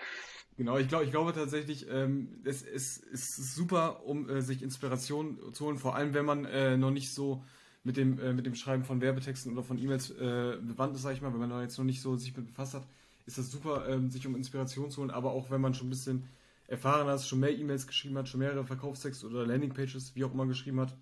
Genau, 0.56 0.78
ich 0.78 0.86
glaube, 0.86 1.06
ich 1.06 1.10
glaube 1.10 1.32
tatsächlich, 1.32 1.88
ähm, 1.90 2.40
es, 2.44 2.62
es, 2.62 3.02
es 3.12 3.36
ist 3.36 3.56
super, 3.56 4.04
um 4.04 4.28
äh, 4.28 4.42
sich 4.42 4.62
Inspiration 4.62 5.52
zu 5.54 5.66
holen, 5.66 5.78
vor 5.78 5.96
allem 5.96 6.14
wenn 6.14 6.24
man 6.24 6.44
äh, 6.44 6.76
noch 6.76 6.92
nicht 6.92 7.12
so 7.12 7.42
mit 7.82 7.96
dem, 7.96 8.18
äh, 8.18 8.32
mit 8.32 8.46
dem 8.46 8.54
Schreiben 8.54 8.84
von 8.84 9.00
Werbetexten 9.00 9.52
oder 9.52 9.62
von 9.62 9.78
E-Mails 9.78 10.10
äh, 10.10 10.56
bewandt 10.60 10.94
ist, 10.96 11.02
sag 11.02 11.14
ich 11.14 11.22
mal, 11.22 11.32
wenn 11.32 11.40
man 11.40 11.50
da 11.50 11.62
jetzt 11.62 11.78
noch 11.78 11.84
nicht 11.84 12.02
so 12.02 12.16
sich 12.16 12.36
mit 12.36 12.46
befasst 12.46 12.74
hat, 12.74 12.86
ist 13.26 13.38
das 13.38 13.50
super, 13.50 13.88
ähm, 13.88 14.10
sich 14.10 14.26
um 14.26 14.36
Inspiration 14.36 14.90
zu 14.90 15.00
holen, 15.00 15.10
aber 15.10 15.32
auch 15.32 15.50
wenn 15.50 15.60
man 15.60 15.74
schon 15.74 15.86
ein 15.86 15.90
bisschen 15.90 16.24
erfahrener 16.66 17.14
ist, 17.14 17.26
schon 17.26 17.40
mehr 17.40 17.56
E-Mails 17.56 17.86
geschrieben 17.86 18.16
hat, 18.18 18.28
schon 18.28 18.40
mehrere 18.40 18.64
Verkaufstexte 18.64 19.26
oder 19.26 19.46
Landingpages, 19.46 20.14
wie 20.14 20.24
auch 20.24 20.32
immer 20.32 20.46
geschrieben 20.46 20.80
hat, 20.80 20.96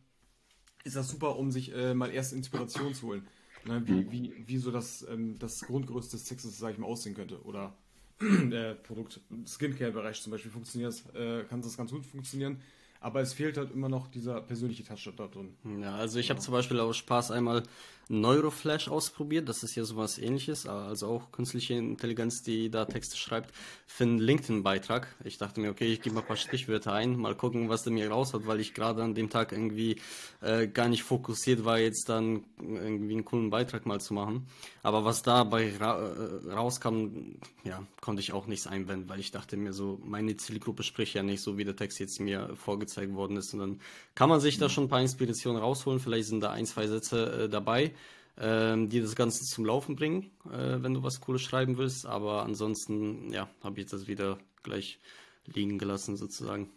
ist 0.85 0.97
das 0.97 1.09
super, 1.09 1.37
um 1.37 1.51
sich 1.51 1.75
äh, 1.75 1.95
mal 1.95 2.11
erste 2.11 2.37
Inspiration 2.37 2.95
zu 2.95 3.09
holen. 3.09 3.27
Ne, 3.65 3.83
wie, 3.87 3.93
mhm. 3.93 4.13
wie, 4.13 4.45
wie 4.47 4.57
so 4.59 4.71
das, 4.71 5.07
ähm, 5.11 5.39
das 5.39 5.63
Grundgerüst 5.63 6.13
des 6.13 6.25
Textes, 6.25 6.59
sag 6.59 6.73
ich 6.73 6.79
mal, 6.79 6.87
aussehen 6.87 7.15
könnte. 7.15 7.43
Oder 7.43 7.77
der 8.21 8.75
Produkt, 8.83 9.21
Skincare-Bereich 9.47 10.23
zum 10.23 10.31
Beispiel 10.31 10.51
funktioniert, 10.51 11.03
äh, 11.15 11.45
kann 11.45 11.61
das 11.61 11.77
ganz 11.77 11.91
gut 11.91 12.07
funktionieren. 12.07 12.61
Aber 13.01 13.21
es 13.21 13.33
fehlt 13.33 13.57
halt 13.57 13.71
immer 13.71 13.89
noch 13.89 14.09
dieser 14.09 14.41
persönliche 14.41 14.85
Touch 14.85 15.13
da 15.17 15.29
drin. 15.29 15.57
Ja, 15.81 15.95
also 15.95 16.19
ich 16.19 16.31
habe 16.31 16.41
zum 16.41 16.53
Beispiel 16.53 16.81
aus 16.81 16.97
Spaß 16.97 17.31
einmal 17.31 17.63
Neuroflash 18.09 18.89
ausprobiert. 18.89 19.49
Das 19.49 19.63
ist 19.63 19.75
ja 19.75 19.85
sowas 19.85 20.19
ähnliches, 20.19 20.67
also 20.67 21.09
auch 21.09 21.31
künstliche 21.31 21.75
Intelligenz, 21.75 22.43
die 22.43 22.71
da 22.71 22.87
Texte 22.87 23.17
schreibt, 23.17 23.55
für 23.87 24.05
einen 24.05 24.19
LinkedIn-Beitrag. 24.19 25.15
Ich 25.25 25.37
dachte 25.37 25.61
mir, 25.61 25.71
okay, 25.71 25.93
ich 25.93 26.01
gebe 26.01 26.15
mal 26.15 26.23
ein 26.23 26.27
paar 26.27 26.37
Stichwörter 26.37 26.93
ein, 26.95 27.17
mal 27.17 27.35
gucken, 27.35 27.69
was 27.69 27.83
der 27.83 27.93
mir 27.93 28.11
raus 28.11 28.33
hat, 28.33 28.47
weil 28.47 28.61
ich 28.61 28.73
gerade 28.73 29.03
an 29.03 29.15
dem 29.15 29.29
Tag 29.29 29.53
irgendwie 29.53 29.97
äh, 30.41 30.67
gar 30.69 30.89
nicht 30.89 31.03
fokussiert 31.03 31.65
war, 31.65 31.79
jetzt 31.79 32.09
dann 32.09 32.45
irgendwie 32.59 33.13
einen 33.13 33.25
coolen 33.25 33.51
Beitrag 33.51 33.85
mal 33.85 34.01
zu 34.01 34.15
machen. 34.15 34.47
Aber 34.83 35.05
was 35.05 35.23
dabei 35.23 35.77
ra 35.77 35.99
äh, 35.99 36.53
rauskam, 36.53 37.37
ja, 37.65 37.83
konnte 38.01 38.21
ich 38.21 38.33
auch 38.33 38.47
nichts 38.47 38.67
einwenden, 38.67 39.09
weil 39.09 39.21
ich 39.21 39.33
dachte 39.33 39.59
mir 39.59 39.75
so, 39.75 40.01
meine 40.03 40.37
Zielgruppe 40.37 40.83
spricht 40.83 41.15
ja 41.15 41.23
nicht 41.23 41.43
so, 41.43 41.59
wie 41.59 41.65
der 41.65 41.77
Text 41.77 41.99
jetzt 42.01 42.21
mir 42.21 42.57
vorgezeigt 42.57 43.13
worden 43.15 43.37
ist. 43.37 43.53
Und 43.53 43.61
dann 43.61 43.81
kann 44.15 44.31
man 44.31 44.41
sich 44.41 44.57
da 44.57 44.71
schon 44.71 44.85
ein 44.85 44.89
paar 44.89 45.03
Inspirationen 45.03 45.61
rausholen. 45.61 46.01
Vielleicht 46.01 46.29
sind 46.29 46.41
da 46.41 46.51
ein, 46.53 46.65
zwei 46.65 46.87
Sätze 46.87 47.45
äh, 47.45 47.49
dabei 47.51 47.93
ähm, 48.41 48.89
die 48.89 49.01
das 49.01 49.17
Ganze 49.17 49.45
zum 49.45 49.65
Laufen 49.65 49.97
bringen, 49.97 50.31
äh, 50.53 50.83
wenn 50.83 50.95
du 50.95 51.03
was 51.03 51.21
Cooles 51.21 51.43
schreiben 51.43 51.79
willst. 51.79 52.07
Aber 52.07 52.43
ansonsten, 52.43 53.33
ja, 53.33 53.49
habe 53.63 53.81
ich 53.81 53.87
das 53.87 54.07
wieder 54.07 54.39
gleich 54.63 55.01
liegen 55.47 55.79
gelassen 55.79 56.17
sozusagen. 56.17 56.71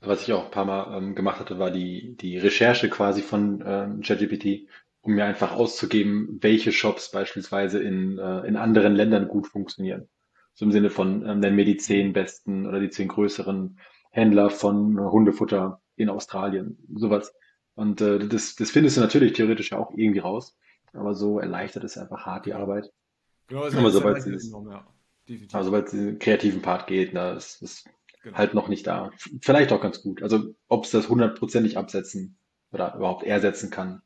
Was 0.00 0.22
ich 0.22 0.32
auch 0.32 0.46
ein 0.46 0.50
paar 0.50 0.64
Mal 0.64 0.96
ähm, 0.96 1.14
gemacht 1.14 1.40
hatte, 1.40 1.58
war 1.58 1.70
die, 1.70 2.16
die 2.16 2.38
Recherche 2.38 2.88
quasi 2.88 3.22
von 3.22 3.62
ähm, 3.66 4.00
ChatGPT, 4.02 4.68
um 5.00 5.14
mir 5.14 5.24
einfach 5.24 5.52
auszugeben, 5.52 6.38
welche 6.40 6.72
Shops 6.72 7.10
beispielsweise 7.10 7.82
in, 7.82 8.18
äh, 8.18 8.46
in 8.46 8.56
anderen 8.56 8.94
Ländern 8.94 9.28
gut 9.28 9.46
funktionieren. 9.46 10.08
So 10.54 10.64
im 10.64 10.72
Sinne 10.72 10.90
von, 10.90 11.26
ähm, 11.26 11.40
nenn 11.40 11.54
mir 11.54 11.64
die 11.64 11.76
zehn 11.76 12.12
besten 12.12 12.66
oder 12.66 12.80
die 12.80 12.90
zehn 12.90 13.08
größeren 13.08 13.78
Händler 14.10 14.50
von 14.50 14.98
Hundefutter 14.98 15.80
in 15.96 16.08
Australien. 16.08 16.78
Sowas. 16.94 17.32
Und 17.76 18.00
äh, 18.00 18.18
das, 18.26 18.56
das 18.56 18.70
findest 18.70 18.96
du 18.96 19.02
natürlich 19.02 19.34
theoretisch 19.34 19.72
auch 19.72 19.92
irgendwie 19.94 20.18
raus. 20.18 20.56
Aber 20.92 21.14
so 21.14 21.38
erleichtert 21.38 21.84
es 21.84 21.98
einfach 21.98 22.24
hart 22.26 22.46
die 22.46 22.54
Arbeit. 22.54 22.90
Genau, 23.48 23.62
also 23.62 23.78
aber 23.78 23.90
sobald 23.90 24.26
es 24.26 24.50
ja, 24.50 24.86
aber 25.52 25.64
sobald 25.64 25.86
es 25.86 25.92
den 25.92 26.18
kreativen 26.18 26.62
Part 26.62 26.86
geht, 26.86 27.12
na, 27.12 27.32
ist 27.32 27.62
es 27.62 27.84
genau. 28.22 28.36
halt 28.36 28.54
noch 28.54 28.68
nicht 28.68 28.86
da. 28.86 29.10
Vielleicht 29.42 29.72
auch 29.72 29.80
ganz 29.80 30.02
gut. 30.02 30.22
Also 30.22 30.54
ob 30.68 30.84
es 30.84 30.90
das 30.90 31.08
hundertprozentig 31.08 31.76
absetzen 31.76 32.38
oder 32.72 32.94
überhaupt 32.94 33.24
ersetzen 33.24 33.70
kann, 33.70 34.02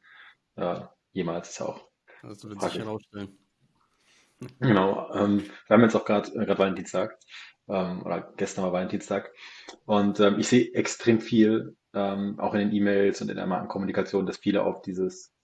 äh, 0.57 0.81
jemals 1.13 1.51
ist 1.51 1.63
auch. 1.63 1.89
Das 2.23 2.43
wird 2.45 2.61
sich 2.61 2.79
herausstellen. 2.79 3.37
Genau. 4.59 5.13
Ähm, 5.13 5.43
wir 5.67 5.75
haben 5.75 5.83
jetzt 5.83 5.95
auch 5.95 6.07
gerade 6.07 6.31
äh, 6.33 6.59
Valentinstag 6.59 7.19
ähm, 7.69 8.03
oder 8.03 8.33
gestern 8.39 8.65
war 8.65 8.73
Valentinstag 8.73 9.31
und 9.85 10.19
ähm, 10.19 10.39
ich 10.39 10.49
sehe 10.49 10.73
extrem 10.73 11.21
viel 11.21 11.77
ähm, 11.95 12.39
auch 12.39 12.55
in 12.55 12.61
den 12.61 12.73
E-Mails 12.73 13.21
und 13.23 13.31
in 13.31 13.37
der 13.37 13.47
Markenkommunikation, 13.47 14.27
dass 14.27 14.39
viele 14.39 14.63
auf 14.63 14.83
dieses, 14.83 15.35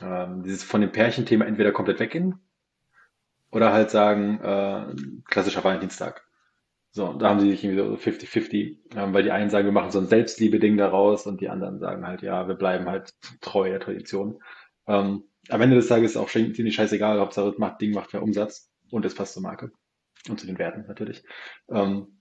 ähm, 0.00 0.42
dieses 0.42 0.62
von 0.64 0.80
dem 0.80 0.92
Pärchenthema 0.92 1.44
entweder 1.44 1.72
komplett 1.72 2.00
weggehen 2.00 2.40
oder 3.50 3.72
halt 3.72 3.90
sagen, 3.90 4.40
äh, 4.40 4.94
klassischer 5.24 5.64
Valentinstag. 5.64 6.24
So, 6.92 7.12
da 7.12 7.28
haben 7.28 7.40
sie 7.40 7.50
sich 7.50 7.62
irgendwie 7.62 7.82
so 7.82 7.96
50-50, 7.96 8.78
ähm, 8.96 9.14
weil 9.14 9.22
die 9.22 9.30
einen 9.30 9.50
sagen, 9.50 9.66
wir 9.66 9.72
machen 9.72 9.92
so 9.92 10.00
ein 10.00 10.06
Selbstliebe-Ding 10.06 10.76
daraus 10.76 11.26
und 11.26 11.40
die 11.40 11.48
anderen 11.48 11.78
sagen 11.78 12.06
halt, 12.06 12.22
ja, 12.22 12.48
wir 12.48 12.56
bleiben 12.56 12.86
halt 12.86 13.10
treu 13.40 13.68
der 13.68 13.80
Tradition. 13.80 14.42
Ähm, 14.88 15.24
am 15.48 15.60
Ende 15.60 15.76
des 15.76 15.88
Tages 15.88 16.12
ist 16.12 16.16
auch 16.16 16.28
ziemlich 16.28 16.74
scheißegal, 16.74 17.20
Hauptsache 17.20 17.50
das 17.50 17.58
macht, 17.58 17.80
Ding 17.80 17.92
macht 17.92 18.12
mehr 18.12 18.22
Umsatz 18.22 18.70
und 18.90 19.04
es 19.04 19.14
passt 19.14 19.34
zur 19.34 19.42
Marke 19.42 19.70
und 20.28 20.40
zu 20.40 20.46
den 20.46 20.58
Werten 20.58 20.84
natürlich. 20.88 21.22
Ähm, 21.68 22.19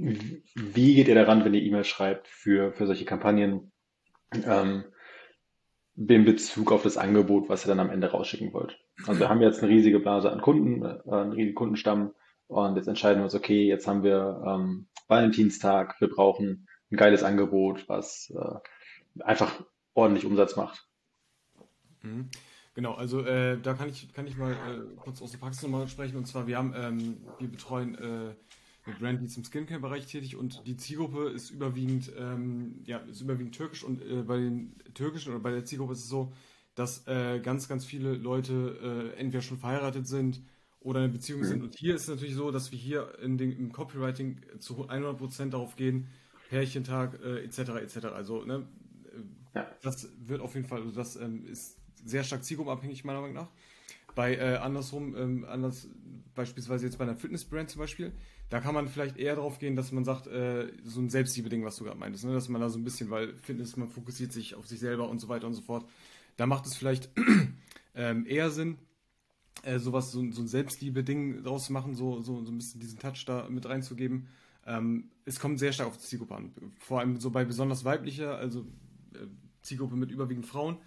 wie 0.00 0.94
geht 0.94 1.08
ihr 1.08 1.14
daran, 1.14 1.44
wenn 1.44 1.54
ihr 1.54 1.62
E-Mails 1.62 1.88
schreibt 1.88 2.28
für, 2.28 2.72
für 2.72 2.86
solche 2.86 3.04
Kampagnen, 3.04 3.72
ähm, 4.32 4.84
in 5.96 6.24
Bezug 6.24 6.72
auf 6.72 6.82
das 6.82 6.96
Angebot, 6.96 7.48
was 7.48 7.64
ihr 7.64 7.68
dann 7.68 7.80
am 7.80 7.90
Ende 7.90 8.10
rausschicken 8.10 8.52
wollt? 8.52 8.78
Also 9.06 9.20
wir 9.20 9.28
haben 9.28 9.42
jetzt 9.42 9.62
eine 9.62 9.70
riesige 9.70 10.00
Blase 10.00 10.32
an 10.32 10.40
Kunden, 10.40 10.82
äh, 10.82 10.98
einen 11.10 11.32
riesigen 11.32 11.54
Kundenstamm 11.54 12.14
und 12.46 12.76
jetzt 12.76 12.88
entscheiden 12.88 13.20
wir 13.20 13.24
uns, 13.24 13.34
okay, 13.34 13.66
jetzt 13.66 13.86
haben 13.86 14.02
wir 14.02 14.42
ähm, 14.46 14.86
Valentinstag, 15.08 16.00
wir 16.00 16.08
brauchen 16.08 16.68
ein 16.90 16.96
geiles 16.96 17.22
Angebot, 17.22 17.88
was 17.88 18.32
äh, 18.34 19.22
einfach 19.22 19.62
ordentlich 19.94 20.24
Umsatz 20.24 20.56
macht. 20.56 20.86
Mhm. 22.02 22.30
Genau, 22.74 22.94
also 22.94 23.20
äh, 23.24 23.58
da 23.60 23.74
kann 23.74 23.88
ich, 23.88 24.12
kann 24.14 24.26
ich 24.26 24.36
mal 24.36 24.52
äh, 24.52 24.96
kurz 24.96 25.20
aus 25.20 25.32
der 25.32 25.38
Praxis 25.38 25.62
nochmal 25.62 25.88
sprechen. 25.88 26.16
Und 26.16 26.26
zwar, 26.26 26.46
wir 26.46 26.56
haben, 26.56 26.72
ähm, 26.76 27.16
wir 27.38 27.48
betreuen 27.48 27.94
äh, 27.96 28.34
eine 28.90 28.98
Brand, 28.98 29.20
die 29.20 29.26
ist 29.26 29.36
im 29.36 29.44
Skincare-Bereich 29.44 30.06
tätig 30.06 30.36
und 30.36 30.66
die 30.66 30.76
Zielgruppe 30.76 31.30
ist 31.30 31.50
überwiegend, 31.50 32.12
ähm, 32.16 32.82
ja, 32.84 32.98
ist 32.98 33.20
überwiegend 33.20 33.54
türkisch 33.54 33.84
und 33.84 34.02
äh, 34.02 34.22
bei 34.22 34.36
den 34.36 34.74
türkischen 34.94 35.30
oder 35.32 35.40
bei 35.40 35.50
der 35.50 35.64
Zielgruppe 35.64 35.92
ist 35.92 36.00
es 36.00 36.08
so, 36.08 36.32
dass 36.74 37.06
äh, 37.06 37.40
ganz, 37.40 37.68
ganz 37.68 37.84
viele 37.84 38.14
Leute 38.14 39.12
äh, 39.16 39.20
entweder 39.20 39.42
schon 39.42 39.58
verheiratet 39.58 40.06
sind 40.06 40.42
oder 40.80 41.04
in 41.04 41.12
Beziehung 41.12 41.40
mhm. 41.40 41.44
sind. 41.44 41.62
Und 41.62 41.74
hier 41.76 41.94
ist 41.94 42.02
es 42.02 42.08
natürlich 42.08 42.34
so, 42.34 42.50
dass 42.50 42.72
wir 42.72 42.78
hier 42.78 43.18
in 43.22 43.38
den, 43.38 43.52
im 43.52 43.72
Copywriting 43.72 44.40
zu 44.60 44.88
100% 44.88 45.50
darauf 45.50 45.76
gehen, 45.76 46.08
Pärchentag 46.48 47.20
äh, 47.22 47.44
etc. 47.44 47.58
etc. 47.82 47.96
Also 48.06 48.44
ne, 48.44 48.66
äh, 49.12 49.58
ja. 49.58 49.70
das 49.82 50.08
wird 50.18 50.40
auf 50.40 50.54
jeden 50.54 50.66
Fall, 50.66 50.80
also 50.80 50.92
das 50.92 51.16
ähm, 51.16 51.46
ist 51.46 51.78
sehr 52.04 52.24
stark 52.24 52.44
zielgruppenabhängig 52.44 53.04
meiner 53.04 53.20
Meinung 53.20 53.36
nach. 53.36 53.50
Bei 54.14 54.34
äh, 54.34 54.56
andersrum, 54.56 55.14
ähm, 55.16 55.44
anders 55.44 55.88
beispielsweise 56.34 56.86
jetzt 56.86 56.98
bei 56.98 57.04
einer 57.04 57.16
Fitnessbrand 57.16 57.70
zum 57.70 57.80
Beispiel, 57.80 58.12
da 58.50 58.60
kann 58.60 58.74
man 58.74 58.88
vielleicht 58.88 59.16
eher 59.16 59.36
darauf 59.36 59.60
gehen, 59.60 59.76
dass 59.76 59.92
man 59.92 60.04
sagt, 60.04 60.26
äh, 60.26 60.72
so 60.84 61.00
ein 61.00 61.08
Selbstliebe-Ding, 61.08 61.64
was 61.64 61.76
du 61.76 61.84
gerade 61.84 61.98
meintest, 61.98 62.24
ne? 62.24 62.32
dass 62.32 62.48
man 62.48 62.60
da 62.60 62.68
so 62.68 62.78
ein 62.78 62.84
bisschen, 62.84 63.08
weil 63.08 63.34
Fitness, 63.38 63.76
man 63.76 63.88
fokussiert 63.88 64.32
sich 64.32 64.56
auf 64.56 64.66
sich 64.66 64.80
selber 64.80 65.08
und 65.08 65.20
so 65.20 65.28
weiter 65.28 65.46
und 65.46 65.54
so 65.54 65.62
fort. 65.62 65.88
Da 66.36 66.46
macht 66.46 66.66
es 66.66 66.76
vielleicht 66.76 67.10
ähm, 67.94 68.26
eher 68.26 68.50
Sinn, 68.50 68.76
äh, 69.62 69.78
sowas, 69.78 70.10
so, 70.10 70.28
so 70.32 70.42
ein 70.42 70.48
Selbstliebe-Ding 70.48 71.44
draus 71.44 71.66
zu 71.66 71.72
machen, 71.72 71.94
so, 71.94 72.20
so, 72.22 72.44
so 72.44 72.50
ein 72.50 72.58
bisschen 72.58 72.80
diesen 72.80 72.98
Touch 72.98 73.24
da 73.24 73.48
mit 73.48 73.66
reinzugeben. 73.66 74.26
Ähm, 74.66 75.10
es 75.24 75.38
kommt 75.38 75.60
sehr 75.60 75.72
stark 75.72 75.88
auf 75.88 75.98
die 75.98 76.06
Zielgruppe 76.06 76.34
an. 76.34 76.52
Vor 76.80 76.98
allem 76.98 77.20
so 77.20 77.30
bei 77.30 77.44
besonders 77.44 77.84
weiblicher, 77.84 78.36
also 78.36 78.66
äh, 79.14 79.26
Zielgruppe 79.62 79.94
mit 79.94 80.10
überwiegend 80.10 80.46
Frauen, 80.46 80.78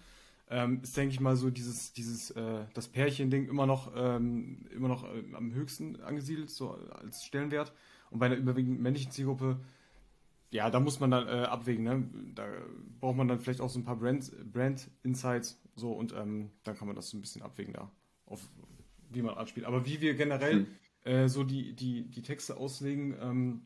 ähm, 0.50 0.80
ist, 0.82 0.96
denke 0.96 1.14
ich 1.14 1.20
mal, 1.20 1.36
so 1.36 1.50
dieses, 1.50 1.92
dieses, 1.92 2.30
äh, 2.32 2.64
das 2.74 2.88
Pärchen-Ding 2.88 3.48
immer 3.48 3.66
noch, 3.66 3.92
ähm, 3.96 4.66
immer 4.70 4.88
noch 4.88 5.04
äh, 5.04 5.22
am 5.34 5.52
höchsten 5.52 6.00
angesiedelt, 6.02 6.50
so 6.50 6.72
als 6.72 7.24
Stellenwert. 7.24 7.72
Und 8.10 8.18
bei 8.18 8.26
einer 8.26 8.36
überwiegend 8.36 8.80
männlichen 8.80 9.10
Zielgruppe, 9.10 9.58
ja, 10.50 10.70
da 10.70 10.78
muss 10.78 11.00
man 11.00 11.10
dann 11.10 11.26
äh, 11.26 11.46
abwägen, 11.46 11.84
ne? 11.84 12.08
Da 12.34 12.46
braucht 13.00 13.16
man 13.16 13.26
dann 13.26 13.40
vielleicht 13.40 13.60
auch 13.60 13.70
so 13.70 13.78
ein 13.78 13.84
paar 13.84 13.96
Brand, 13.96 14.30
Brand 14.52 14.88
Insights, 15.02 15.60
so, 15.74 15.92
und 15.92 16.12
ähm, 16.12 16.50
dann 16.62 16.76
kann 16.76 16.86
man 16.86 16.94
das 16.94 17.10
so 17.10 17.16
ein 17.16 17.20
bisschen 17.22 17.42
abwägen 17.42 17.72
da, 17.72 17.90
auf 18.26 18.48
wie 19.10 19.22
man 19.22 19.34
anspielt. 19.34 19.66
Aber 19.66 19.86
wie 19.86 20.00
wir 20.00 20.14
generell 20.14 20.66
mhm. 21.04 21.28
so 21.28 21.42
die, 21.42 21.74
die, 21.74 22.08
die 22.10 22.22
Texte 22.22 22.56
auslegen, 22.56 23.16
ähm, 23.20 23.62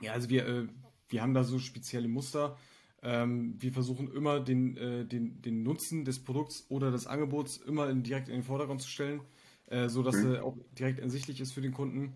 ja, 0.00 0.12
also 0.12 0.28
wir, 0.28 0.46
äh, 0.46 0.66
wir 1.08 1.22
haben 1.22 1.34
da 1.34 1.44
so 1.44 1.58
spezielle 1.58 2.08
Muster, 2.08 2.56
ähm, 3.02 3.54
wir 3.58 3.72
versuchen 3.72 4.12
immer 4.12 4.40
den, 4.40 4.76
äh, 4.76 5.04
den, 5.06 5.40
den 5.40 5.62
Nutzen 5.62 6.04
des 6.04 6.22
Produkts 6.22 6.66
oder 6.68 6.90
des 6.90 7.06
Angebots 7.06 7.56
immer 7.56 7.88
in, 7.88 8.02
direkt 8.02 8.28
in 8.28 8.34
den 8.34 8.42
Vordergrund 8.42 8.82
zu 8.82 8.88
stellen, 8.88 9.22
äh, 9.66 9.88
sodass 9.88 10.16
mhm. 10.16 10.34
er 10.34 10.44
auch 10.44 10.56
direkt 10.78 10.98
ersichtlich 10.98 11.40
ist 11.40 11.52
für 11.52 11.62
den 11.62 11.72
Kunden. 11.72 12.14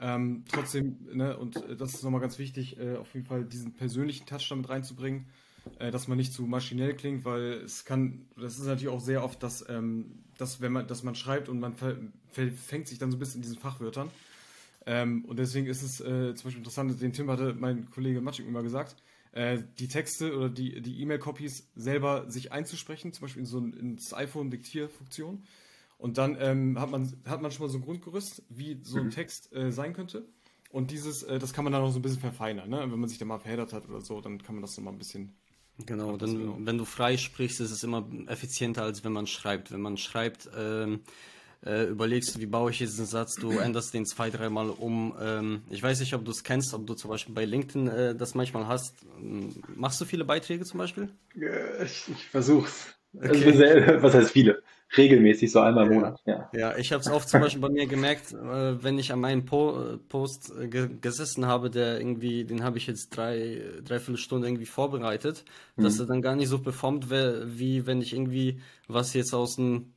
Ähm, 0.00 0.44
trotzdem, 0.50 0.96
ne, 1.12 1.36
und 1.36 1.56
äh, 1.56 1.76
das 1.76 1.94
ist 1.94 2.02
nochmal 2.02 2.20
ganz 2.20 2.38
wichtig, 2.38 2.78
äh, 2.78 2.96
auf 2.96 3.12
jeden 3.14 3.26
Fall 3.26 3.44
diesen 3.44 3.74
persönlichen 3.74 4.26
Touch 4.26 4.48
damit 4.48 4.68
reinzubringen, 4.68 5.26
äh, 5.78 5.90
dass 5.90 6.08
man 6.08 6.16
nicht 6.16 6.32
zu 6.32 6.42
maschinell 6.44 6.94
klingt, 6.94 7.24
weil 7.24 7.60
es 7.64 7.84
kann, 7.84 8.26
das 8.36 8.58
ist 8.58 8.64
natürlich 8.64 8.88
auch 8.88 9.00
sehr 9.00 9.22
oft, 9.22 9.42
dass, 9.42 9.68
ähm, 9.68 10.24
dass 10.38 10.60
wenn 10.60 10.72
man, 10.72 10.86
dass 10.86 11.02
man 11.02 11.14
schreibt 11.14 11.48
und 11.48 11.60
man 11.60 11.74
fängt 12.32 12.88
sich 12.88 12.98
dann 12.98 13.10
so 13.10 13.16
ein 13.16 13.20
bisschen 13.20 13.36
in 13.36 13.42
diesen 13.42 13.58
Fachwörtern. 13.58 14.10
Ähm, 14.86 15.24
und 15.26 15.38
deswegen 15.38 15.66
ist 15.66 15.82
es 15.82 16.00
äh, 16.00 16.34
zum 16.34 16.44
Beispiel 16.44 16.58
interessant, 16.58 17.00
den 17.00 17.12
Tim 17.12 17.30
hatte 17.30 17.54
mein 17.54 17.88
Kollege 17.90 18.20
Matschik 18.20 18.48
immer 18.48 18.62
gesagt, 18.62 18.96
äh, 19.32 19.58
die 19.78 19.88
Texte 19.88 20.36
oder 20.36 20.48
die, 20.48 20.80
die 20.80 21.00
E-Mail-Copies 21.00 21.70
selber 21.74 22.30
sich 22.30 22.52
einzusprechen, 22.52 23.12
zum 23.12 23.22
Beispiel 23.22 23.40
in 23.40 23.46
so 23.46 23.58
ein, 23.58 23.72
ins 23.72 24.14
iPhone-Diktierfunktion. 24.14 25.44
Und 25.98 26.18
dann 26.18 26.36
ähm, 26.40 26.80
hat, 26.80 26.90
man, 26.90 27.12
hat 27.26 27.42
man 27.42 27.50
schon 27.50 27.66
mal 27.66 27.72
so 27.72 27.78
ein 27.78 27.84
Grundgerüst, 27.84 28.42
wie 28.48 28.80
so 28.82 28.98
ein 28.98 29.06
mhm. 29.06 29.10
Text 29.10 29.52
äh, 29.52 29.70
sein 29.70 29.92
könnte. 29.92 30.26
Und 30.70 30.90
dieses, 30.90 31.22
äh, 31.22 31.38
das 31.38 31.52
kann 31.52 31.64
man 31.64 31.72
dann 31.72 31.82
noch 31.82 31.92
so 31.92 31.98
ein 31.98 32.02
bisschen 32.02 32.20
verfeinern. 32.20 32.68
Ne? 32.68 32.80
Wenn 32.80 32.98
man 32.98 33.08
sich 33.08 33.18
da 33.18 33.24
mal 33.24 33.38
verheddert 33.38 33.72
hat 33.72 33.88
oder 33.88 34.00
so, 34.00 34.20
dann 34.20 34.42
kann 34.42 34.56
man 34.56 34.62
das 34.62 34.76
noch 34.76 34.84
mal 34.84 34.90
ein 34.90 34.98
bisschen 34.98 35.34
Genau, 35.86 36.16
dann, 36.16 36.66
wenn 36.66 36.78
du 36.78 36.84
frei 36.84 37.16
sprichst, 37.16 37.60
ist 37.60 37.70
es 37.70 37.82
immer 37.82 38.06
effizienter, 38.26 38.82
als 38.82 39.04
wenn 39.04 39.12
man 39.12 39.26
schreibt. 39.26 39.72
Wenn 39.72 39.80
man 39.80 39.96
schreibt, 39.96 40.48
ähm, 40.56 41.00
äh, 41.64 41.84
überlegst, 41.84 42.40
wie 42.40 42.46
baue 42.46 42.70
ich 42.70 42.80
jetzt 42.80 42.98
einen 42.98 43.06
Satz, 43.06 43.34
du 43.34 43.50
änderst 43.58 43.94
den 43.94 44.06
zwei, 44.06 44.30
dreimal 44.30 44.70
um. 44.70 45.14
Ähm, 45.20 45.62
ich 45.70 45.82
weiß 45.82 46.00
nicht, 46.00 46.14
ob 46.14 46.24
du 46.24 46.30
es 46.30 46.42
kennst, 46.42 46.74
ob 46.74 46.86
du 46.86 46.94
zum 46.94 47.10
Beispiel 47.10 47.34
bei 47.34 47.44
LinkedIn 47.44 47.88
äh, 47.88 48.14
das 48.14 48.34
manchmal 48.34 48.66
hast. 48.66 48.96
Machst 49.76 50.00
du 50.00 50.04
viele 50.04 50.24
Beiträge 50.24 50.64
zum 50.64 50.78
Beispiel? 50.78 51.08
Ich, 51.84 52.08
ich 52.08 52.26
versuch's. 52.30 52.94
Okay. 53.14 53.28
Also, 53.28 54.02
was 54.02 54.14
heißt 54.14 54.30
viele? 54.30 54.62
regelmäßig, 54.96 55.50
so 55.50 55.60
einmal 55.60 55.86
im 55.86 55.94
Monat. 55.94 56.20
Ja, 56.26 56.50
ja 56.52 56.76
ich 56.76 56.92
habe 56.92 57.00
es 57.00 57.08
auch 57.08 57.24
zum 57.24 57.40
Beispiel 57.40 57.60
bei 57.60 57.68
mir 57.68 57.86
gemerkt, 57.86 58.32
äh, 58.32 58.82
wenn 58.82 58.98
ich 58.98 59.12
an 59.12 59.20
meinem 59.20 59.44
po 59.44 59.98
Post 60.08 60.52
äh, 60.58 60.68
ge 60.68 60.88
gesessen 61.00 61.46
habe, 61.46 61.70
der 61.70 61.98
irgendwie, 61.98 62.44
den 62.44 62.62
habe 62.62 62.78
ich 62.78 62.86
jetzt 62.86 63.16
drei, 63.16 63.62
dreiviertel 63.84 64.18
Stunden 64.18 64.44
irgendwie 64.46 64.66
vorbereitet, 64.66 65.44
mhm. 65.76 65.84
dass 65.84 65.98
er 65.98 66.06
dann 66.06 66.22
gar 66.22 66.36
nicht 66.36 66.48
so 66.48 66.58
performt, 66.58 67.10
wie 67.10 67.86
wenn 67.86 68.00
ich 68.00 68.12
irgendwie 68.12 68.60
was 68.88 69.14
jetzt 69.14 69.34
aus 69.34 69.56
dem 69.56 69.92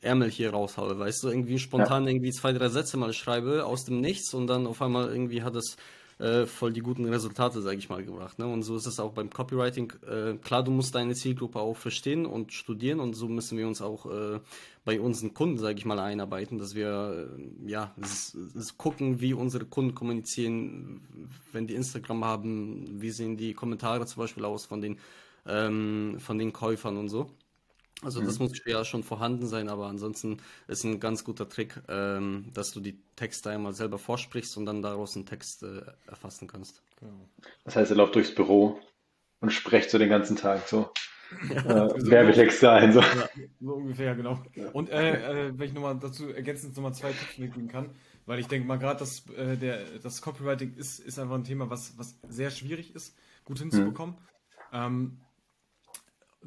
Ärmel 0.00 0.30
hier 0.30 0.50
raushaue, 0.50 0.98
weißt 0.98 1.22
du, 1.22 1.28
irgendwie 1.28 1.58
spontan 1.58 2.04
ja. 2.04 2.10
irgendwie 2.10 2.32
zwei, 2.32 2.52
drei 2.52 2.68
Sätze 2.68 2.96
mal 2.96 3.12
schreibe 3.12 3.64
aus 3.64 3.84
dem 3.84 4.00
Nichts 4.00 4.34
und 4.34 4.46
dann 4.46 4.66
auf 4.66 4.80
einmal 4.82 5.08
irgendwie 5.08 5.42
hat 5.42 5.56
es 5.56 5.76
äh, 6.18 6.46
voll 6.46 6.72
die 6.72 6.80
guten 6.80 7.04
Resultate, 7.04 7.62
sage 7.62 7.78
ich 7.78 7.88
mal, 7.88 8.04
gebracht. 8.04 8.38
Ne? 8.38 8.46
Und 8.46 8.62
so 8.62 8.76
ist 8.76 8.86
es 8.86 8.98
auch 8.98 9.12
beim 9.12 9.30
Copywriting. 9.30 9.92
Äh, 10.08 10.34
klar, 10.38 10.64
du 10.64 10.70
musst 10.70 10.94
deine 10.94 11.14
Zielgruppe 11.14 11.60
auch 11.60 11.76
verstehen 11.76 12.26
und 12.26 12.52
studieren 12.52 12.98
und 12.98 13.14
so 13.14 13.28
müssen 13.28 13.56
wir 13.56 13.68
uns 13.68 13.80
auch 13.80 14.06
äh, 14.06 14.40
bei 14.84 15.00
unseren 15.00 15.32
Kunden, 15.32 15.58
sage 15.58 15.78
ich 15.78 15.84
mal, 15.84 15.98
einarbeiten, 15.98 16.58
dass 16.58 16.74
wir 16.74 17.28
äh, 17.38 17.70
ja 17.70 17.94
es, 18.00 18.34
es 18.34 18.76
gucken, 18.76 19.20
wie 19.20 19.32
unsere 19.32 19.64
Kunden 19.64 19.94
kommunizieren, 19.94 21.00
wenn 21.52 21.66
die 21.66 21.74
Instagram 21.74 22.24
haben, 22.24 23.00
wie 23.00 23.10
sehen 23.10 23.36
die 23.36 23.54
Kommentare 23.54 24.06
zum 24.06 24.22
Beispiel 24.22 24.44
aus 24.44 24.66
von 24.66 24.80
den 24.80 24.98
ähm, 25.46 26.16
von 26.18 26.38
den 26.38 26.52
Käufern 26.52 26.96
und 26.96 27.08
so. 27.08 27.30
Also 28.02 28.20
das 28.20 28.38
mhm. 28.38 28.46
muss 28.46 28.60
ja 28.64 28.84
schon 28.84 29.02
vorhanden 29.02 29.46
sein, 29.46 29.68
aber 29.68 29.86
ansonsten 29.86 30.38
ist 30.68 30.84
ein 30.84 31.00
ganz 31.00 31.24
guter 31.24 31.48
Trick, 31.48 31.80
ähm, 31.88 32.46
dass 32.54 32.70
du 32.70 32.80
die 32.80 33.00
Texte 33.16 33.50
einmal 33.50 33.74
selber 33.74 33.98
vorsprichst 33.98 34.56
und 34.56 34.66
dann 34.66 34.82
daraus 34.82 35.16
einen 35.16 35.26
Text 35.26 35.64
äh, 35.64 35.82
erfassen 36.06 36.46
kannst. 36.46 36.82
Genau. 37.00 37.28
Das 37.64 37.74
heißt, 37.74 37.90
er 37.90 37.96
läuft 37.96 38.14
durchs 38.14 38.34
Büro 38.34 38.78
und 39.40 39.50
spricht 39.50 39.90
so 39.90 39.98
den 39.98 40.10
ganzen 40.10 40.36
Tag 40.36 40.68
so. 40.68 40.90
Ja, 41.54 41.88
äh, 41.88 42.10
Werbetexte 42.10 42.70
ein. 42.70 42.90
So. 42.90 43.00
Ja, 43.00 43.28
so 43.60 43.74
ungefähr, 43.74 44.14
genau. 44.14 44.42
Und 44.72 44.88
äh, 44.88 45.48
äh, 45.48 45.52
wenn 45.58 45.68
ich 45.68 45.74
nochmal 45.74 45.98
dazu 45.98 46.30
ergänzend 46.30 46.74
nochmal 46.74 46.94
zwei 46.94 47.10
Tipps 47.10 47.36
mitgeben 47.36 47.68
kann, 47.68 47.90
weil 48.24 48.38
ich 48.38 48.46
denke 48.46 48.66
mal 48.66 48.78
gerade, 48.78 49.00
dass 49.00 49.28
äh, 49.36 49.58
der, 49.58 49.98
das 50.02 50.22
Copywriting 50.22 50.74
ist, 50.76 51.00
ist 51.00 51.18
einfach 51.18 51.34
ein 51.34 51.44
Thema, 51.44 51.68
was, 51.68 51.98
was 51.98 52.18
sehr 52.30 52.50
schwierig 52.50 52.94
ist, 52.94 53.14
gut 53.44 53.58
hinzubekommen. 53.58 54.14
Mhm. 54.14 54.20
Ähm, 54.72 55.20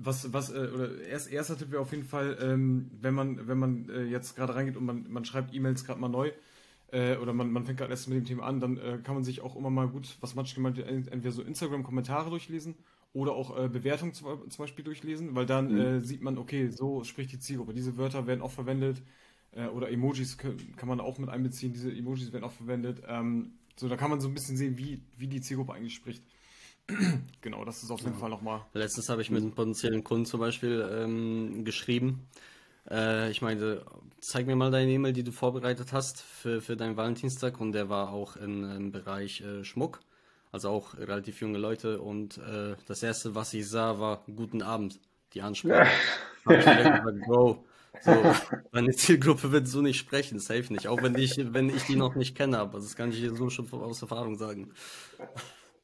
was, 0.04 0.34
was, 0.34 0.52
äh, 0.52 0.70
oder 0.74 1.02
erst, 1.02 1.32
erster 1.32 1.58
Tipp 1.58 1.72
wäre 1.72 1.82
auf 1.82 1.92
jeden 1.92 2.04
Fall, 2.04 2.38
ähm, 2.42 2.92
wenn 3.02 3.14
man, 3.14 3.48
wenn 3.48 3.58
man 3.58 3.90
äh, 3.90 4.04
jetzt 4.04 4.36
gerade 4.36 4.56
reingeht 4.56 4.78
und 4.78 4.86
man, 4.86 5.06
man 5.10 5.26
schreibt 5.26 5.54
E-Mails 5.54 5.86
gerade 5.86 6.00
mal 6.00 6.10
neu, 6.10 6.32
äh, 6.92 7.18
oder 7.18 7.34
man, 7.34 7.52
man 7.52 7.66
fängt 7.66 7.78
gerade 7.78 7.92
erst 7.92 8.10
mit 8.10 8.18
dem 8.18 8.26
Thema 8.26 8.44
an, 8.44 8.60
dann 8.60 8.78
äh, 8.78 9.00
kann 9.04 9.16
man 9.16 9.24
sich 9.24 9.42
auch 9.42 9.56
immer 9.56 9.70
mal 9.70 9.88
gut, 9.88 10.18
was 10.22 10.36
manche 10.36 10.56
gemeint 10.56 10.78
entweder 10.80 11.32
so 11.32 11.42
Instagram-Kommentare 11.42 12.30
durchlesen 12.30 12.76
oder 13.14 13.34
auch 13.34 13.58
äh, 13.58 13.70
Bewertungen 13.70 14.14
zum, 14.14 14.50
zum, 14.50 14.64
Beispiel 14.64 14.84
durchlesen, 14.86 15.36
weil 15.36 15.46
dann 15.46 15.72
mhm. 15.72 15.80
Äh, 15.80 16.02
sieht 16.02 16.22
man, 16.22 16.38
okay, 16.38 16.70
so 16.70 17.04
spricht 17.04 17.32
die 17.32 17.40
Zielgruppe. 17.40 17.74
Diese 17.74 17.98
Wörter 17.98 18.28
werden 18.28 18.42
auch 18.42 18.52
verwendet, 18.52 19.02
oder 19.74 19.92
Emojis 19.92 20.38
kann, 20.38 20.56
kann 20.78 20.88
man 20.88 21.02
auch 21.02 21.18
mit 21.18 21.28
einbeziehen, 21.28 21.74
diese 21.74 21.92
Emojis 21.92 22.32
werden 22.32 22.46
auch 22.46 22.54
verwendet. 22.54 23.04
Ähm, 23.06 23.56
so, 23.76 23.90
da 23.90 23.98
kann 23.98 24.10
man 24.10 24.22
so 24.22 24.30
ein 24.30 24.34
bisschen 24.34 24.56
sehen, 24.56 24.78
wie, 24.78 25.02
wie 25.18 25.28
die 25.28 25.42
Zielgruppe 25.42 25.74
eigentlich 25.74 25.94
spricht. 25.94 26.24
genau, 27.42 27.66
das 27.66 27.84
ist 27.84 27.92
auf 27.92 28.02
jeden 28.02 28.14
ja. 28.14 28.20
Fall 28.20 28.30
nochmal. 28.30 28.62
Letztens 28.74 29.10
habe 29.10 29.22
ich 29.22 29.30
mit 29.30 29.42
einem 29.42 29.54
potenziellen 29.54 30.04
Kunden 30.04 30.26
zum 30.26 30.40
Beispiel 30.40 30.88
ähm, 30.92 31.64
geschrieben. 31.64 32.28
Äh, 32.90 33.32
ich 33.32 33.42
meinte, 33.42 33.86
zeig 34.20 34.48
mir 34.48 34.56
mal 34.56 34.72
deine 34.72 34.92
E-Mail, 34.92 35.14
die 35.14 35.24
du 35.24 35.32
vorbereitet 35.32 35.94
hast 35.94 36.22
für, 36.22 36.62
für 36.62 36.76
deinen 36.76 36.98
Valentinstag. 36.98 37.60
Und 37.60 37.74
der 37.74 37.90
war 37.90 38.12
auch 38.12 38.36
in, 38.36 38.64
im 38.64 38.92
Bereich 38.92 39.42
äh, 39.42 39.64
Schmuck. 39.64 40.00
Also 40.52 40.70
auch 40.70 40.98
relativ 40.98 41.42
junge 41.42 41.58
Leute. 41.58 42.02
Und 42.02 42.38
äh, 42.38 42.76
das 42.88 43.04
erste, 43.04 43.36
was 43.36 43.54
ich 43.54 43.68
sah, 43.68 44.00
war 44.00 44.24
Guten 44.36 44.62
Abend. 44.62 45.00
Die 45.34 45.42
Ansprache. 45.42 45.90
Ja. 46.50 46.58
ich 46.58 46.66
gesagt, 46.66 47.22
Bro, 47.28 47.64
so, 48.02 48.36
meine 48.72 48.92
Zielgruppe 48.96 49.52
wird 49.52 49.68
so 49.68 49.82
nicht 49.82 50.00
sprechen, 50.00 50.40
safe 50.40 50.74
nicht. 50.74 50.88
Auch 50.88 51.04
wenn 51.04 51.16
ich, 51.16 51.38
wenn 51.54 51.70
ich 51.70 51.84
die 51.84 51.96
noch 51.96 52.16
nicht 52.16 52.36
kenne, 52.36 52.58
aber 52.58 52.80
das 52.80 52.96
kann 52.96 53.12
ich 53.12 53.20
dir 53.20 53.36
so 53.36 53.52
schon 53.52 53.72
aus 53.72 54.02
Erfahrung 54.02 54.38
sagen. 54.40 54.72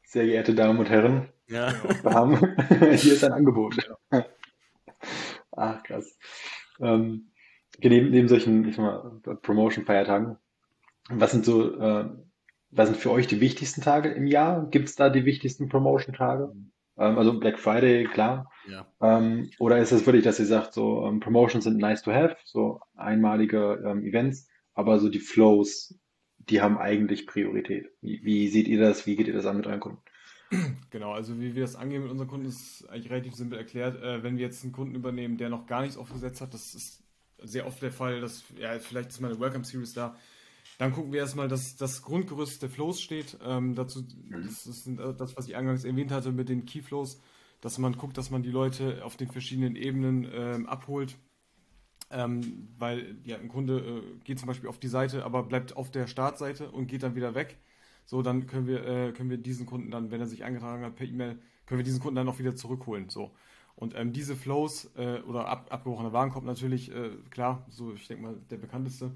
Sehr 0.09 0.25
geehrte 0.25 0.55
Damen 0.55 0.79
und 0.79 0.89
Herren, 0.89 1.27
ja. 1.49 1.73
wir 2.01 2.13
haben, 2.13 2.37
hier 2.95 3.13
ist 3.13 3.25
ein 3.25 3.33
Angebot. 3.33 3.75
Ach, 5.51 5.83
krass. 5.83 6.17
Ähm, 6.79 7.31
neben, 7.77 8.11
neben 8.11 8.29
solchen, 8.29 8.73
Promotion-Feiertagen, 9.41 10.37
was 11.09 11.31
sind 11.31 11.43
so, 11.43 11.77
äh, 11.77 12.09
was 12.69 12.87
sind 12.87 12.97
für 12.97 13.11
euch 13.11 13.27
die 13.27 13.41
wichtigsten 13.41 13.81
Tage 13.81 14.07
im 14.07 14.27
Jahr? 14.27 14.69
Gibt 14.69 14.87
es 14.87 14.95
da 14.95 15.09
die 15.09 15.25
wichtigsten 15.25 15.67
Promotion-Tage? 15.67 16.53
Ähm, 16.97 17.17
also 17.17 17.37
Black 17.37 17.59
Friday, 17.59 18.05
klar. 18.05 18.49
Ja. 18.69 18.87
Ähm, 19.01 19.49
oder 19.59 19.79
ist 19.79 19.91
es 19.91 20.05
wirklich, 20.05 20.23
dass 20.23 20.39
ihr 20.39 20.45
sagt, 20.45 20.73
so 20.73 21.05
ähm, 21.05 21.19
Promotions 21.19 21.65
sind 21.65 21.79
nice 21.79 22.01
to 22.01 22.13
have, 22.13 22.37
so 22.45 22.79
einmalige 22.95 23.83
ähm, 23.85 24.05
Events, 24.05 24.47
aber 24.73 24.99
so 24.99 25.09
die 25.09 25.19
Flows 25.19 25.99
die 26.49 26.61
haben 26.61 26.77
eigentlich 26.77 27.27
Priorität. 27.27 27.89
Wie, 28.01 28.23
wie 28.23 28.47
seht 28.47 28.67
ihr 28.67 28.79
das? 28.79 29.05
Wie 29.05 29.15
geht 29.15 29.27
ihr 29.27 29.33
das 29.33 29.45
an 29.45 29.57
mit 29.57 29.67
euren 29.67 29.79
Kunden? 29.79 30.01
Genau, 30.91 31.11
also 31.11 31.39
wie 31.41 31.55
wir 31.55 31.61
das 31.63 31.75
angehen 31.75 32.03
mit 32.03 32.11
unseren 32.11 32.29
Kunden, 32.29 32.47
ist 32.47 32.87
eigentlich 32.89 33.11
relativ 33.11 33.35
simpel 33.35 33.57
erklärt. 33.57 34.01
Äh, 34.01 34.23
wenn 34.23 34.37
wir 34.37 34.45
jetzt 34.45 34.63
einen 34.63 34.71
Kunden 34.71 34.95
übernehmen, 34.95 35.37
der 35.37 35.49
noch 35.49 35.67
gar 35.67 35.81
nichts 35.81 35.97
aufgesetzt 35.97 36.39
hat, 36.39 36.53
das 36.53 36.73
ist 36.73 37.03
sehr 37.43 37.67
oft 37.67 37.81
der 37.81 37.91
Fall, 37.91 38.21
dass, 38.21 38.43
ja, 38.57 38.79
vielleicht 38.79 39.09
ist 39.09 39.19
meine 39.19 39.39
Welcome 39.39 39.65
Series 39.65 39.93
da, 39.93 40.15
dann 40.77 40.93
gucken 40.93 41.11
wir 41.11 41.19
erstmal, 41.19 41.47
dass 41.47 41.75
das 41.75 42.01
Grundgerüst 42.01 42.61
der 42.61 42.69
Flows 42.69 43.01
steht. 43.01 43.37
Ähm, 43.43 43.75
dazu, 43.75 44.01
mhm. 44.01 44.43
das 44.43 44.65
ist 44.65 44.89
das, 45.17 45.35
was 45.35 45.47
ich 45.47 45.55
eingangs 45.55 45.83
erwähnt 45.83 46.11
hatte 46.11 46.31
mit 46.31 46.49
den 46.49 46.65
Key 46.65 46.81
Flows, 46.81 47.21
dass 47.61 47.77
man 47.77 47.97
guckt, 47.97 48.17
dass 48.17 48.29
man 48.29 48.43
die 48.43 48.51
Leute 48.51 49.03
auf 49.03 49.17
den 49.17 49.29
verschiedenen 49.29 49.75
Ebenen 49.75 50.27
ähm, 50.31 50.65
abholt 50.67 51.17
ähm, 52.09 52.69
weil 52.77 53.17
ja, 53.23 53.37
ein 53.37 53.49
Kunde 53.49 53.79
äh, 53.79 54.19
geht 54.23 54.39
zum 54.39 54.47
Beispiel 54.47 54.69
auf 54.69 54.79
die 54.79 54.87
Seite, 54.87 55.25
aber 55.25 55.43
bleibt 55.43 55.75
auf 55.75 55.91
der 55.91 56.07
Startseite 56.07 56.69
und 56.71 56.87
geht 56.87 57.03
dann 57.03 57.15
wieder 57.15 57.35
weg. 57.35 57.57
So, 58.05 58.21
dann 58.21 58.47
können 58.47 58.67
wir, 58.67 58.85
äh, 58.85 59.11
können 59.11 59.29
wir 59.29 59.37
diesen 59.37 59.65
Kunden 59.65 59.91
dann, 59.91 60.11
wenn 60.11 60.21
er 60.21 60.27
sich 60.27 60.43
eingetragen 60.43 60.83
hat 60.83 60.95
per 60.95 61.05
E-Mail, 61.05 61.37
können 61.65 61.79
wir 61.79 61.83
diesen 61.83 61.99
Kunden 61.99 62.15
dann 62.15 62.29
auch 62.29 62.39
wieder 62.39 62.55
zurückholen. 62.55 63.09
So. 63.09 63.31
Und 63.75 63.95
ähm, 63.95 64.13
diese 64.13 64.35
Flows 64.35 64.89
äh, 64.95 65.19
oder 65.27 65.47
ab, 65.47 65.67
abgebrochener 65.69 66.13
Warenkorb 66.13 66.45
natürlich, 66.45 66.91
äh, 66.91 67.11
klar, 67.29 67.65
so 67.69 67.93
ich 67.93 68.07
denke 68.07 68.23
mal 68.23 68.35
der 68.49 68.57
bekannteste. 68.57 69.11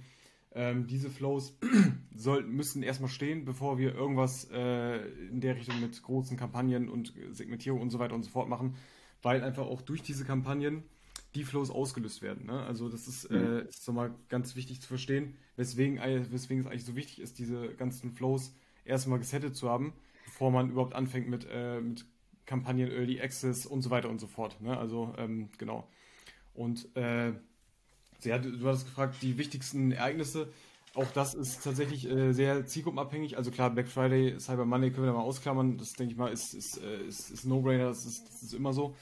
Ähm, 0.53 0.85
diese 0.85 1.09
Flows 1.09 1.57
sollten, 2.15 2.51
müssen 2.51 2.83
erstmal 2.83 3.09
stehen, 3.09 3.45
bevor 3.45 3.77
wir 3.77 3.95
irgendwas 3.95 4.49
äh, 4.51 4.97
in 5.29 5.39
der 5.39 5.55
Richtung 5.55 5.79
mit 5.79 6.03
großen 6.03 6.35
Kampagnen 6.35 6.89
und 6.89 7.13
Segmentierung 7.31 7.79
und 7.79 7.89
so 7.89 7.99
weiter 7.99 8.13
und 8.13 8.23
so 8.23 8.29
fort 8.29 8.49
machen, 8.49 8.75
weil 9.21 9.43
einfach 9.43 9.65
auch 9.65 9.81
durch 9.81 10.01
diese 10.01 10.25
Kampagnen 10.25 10.83
die 11.35 11.43
Flows 11.43 11.69
ausgelöst 11.69 12.21
werden. 12.21 12.45
Ne? 12.45 12.63
Also 12.63 12.89
das 12.89 13.07
ist, 13.07 13.29
mhm. 13.29 13.37
äh, 13.37 13.61
ist 13.61 13.87
nochmal 13.87 14.13
ganz 14.29 14.55
wichtig 14.55 14.81
zu 14.81 14.87
verstehen, 14.87 15.37
weswegen, 15.55 15.99
weswegen 16.31 16.63
es 16.63 16.67
eigentlich 16.67 16.85
so 16.85 16.95
wichtig 16.95 17.21
ist, 17.21 17.39
diese 17.39 17.73
ganzen 17.75 18.11
Flows 18.11 18.53
erstmal 18.85 19.19
gesettet 19.19 19.55
zu 19.55 19.69
haben, 19.69 19.93
bevor 20.25 20.51
man 20.51 20.69
überhaupt 20.71 20.93
anfängt 20.93 21.29
mit, 21.29 21.47
äh, 21.49 21.79
mit 21.79 22.05
Kampagnen, 22.45 22.91
Early 22.91 23.21
Access 23.21 23.65
und 23.65 23.81
so 23.81 23.89
weiter 23.89 24.09
und 24.09 24.19
so 24.19 24.27
fort. 24.27 24.59
Ne? 24.61 24.77
Also 24.77 25.13
ähm, 25.17 25.49
genau. 25.57 25.87
Und 26.53 26.95
äh, 26.97 27.31
du, 28.23 28.39
du 28.39 28.67
hast 28.67 28.85
gefragt, 28.85 29.17
die 29.21 29.37
wichtigsten 29.37 29.91
Ereignisse. 29.91 30.51
Auch 30.93 31.09
das 31.11 31.33
ist 31.33 31.63
tatsächlich 31.63 32.09
äh, 32.09 32.33
sehr 32.33 32.65
zielgruppenabhängig. 32.65 33.37
Also 33.37 33.49
klar, 33.51 33.69
Black 33.69 33.87
Friday, 33.87 34.37
Cyber 34.37 34.65
Monday 34.65 34.91
können 34.91 35.05
wir 35.05 35.13
da 35.13 35.17
mal 35.17 35.23
ausklammern. 35.23 35.77
Das 35.77 35.93
denke 35.93 36.11
ich 36.11 36.17
mal 36.17 36.31
ist, 36.31 36.53
ist, 36.53 36.81
äh, 36.83 37.05
ist, 37.05 37.31
ist 37.31 37.45
No-Brainer, 37.45 37.85
das 37.85 38.05
ist, 38.05 38.27
das 38.27 38.43
ist 38.43 38.53
immer 38.53 38.73
so. 38.73 38.93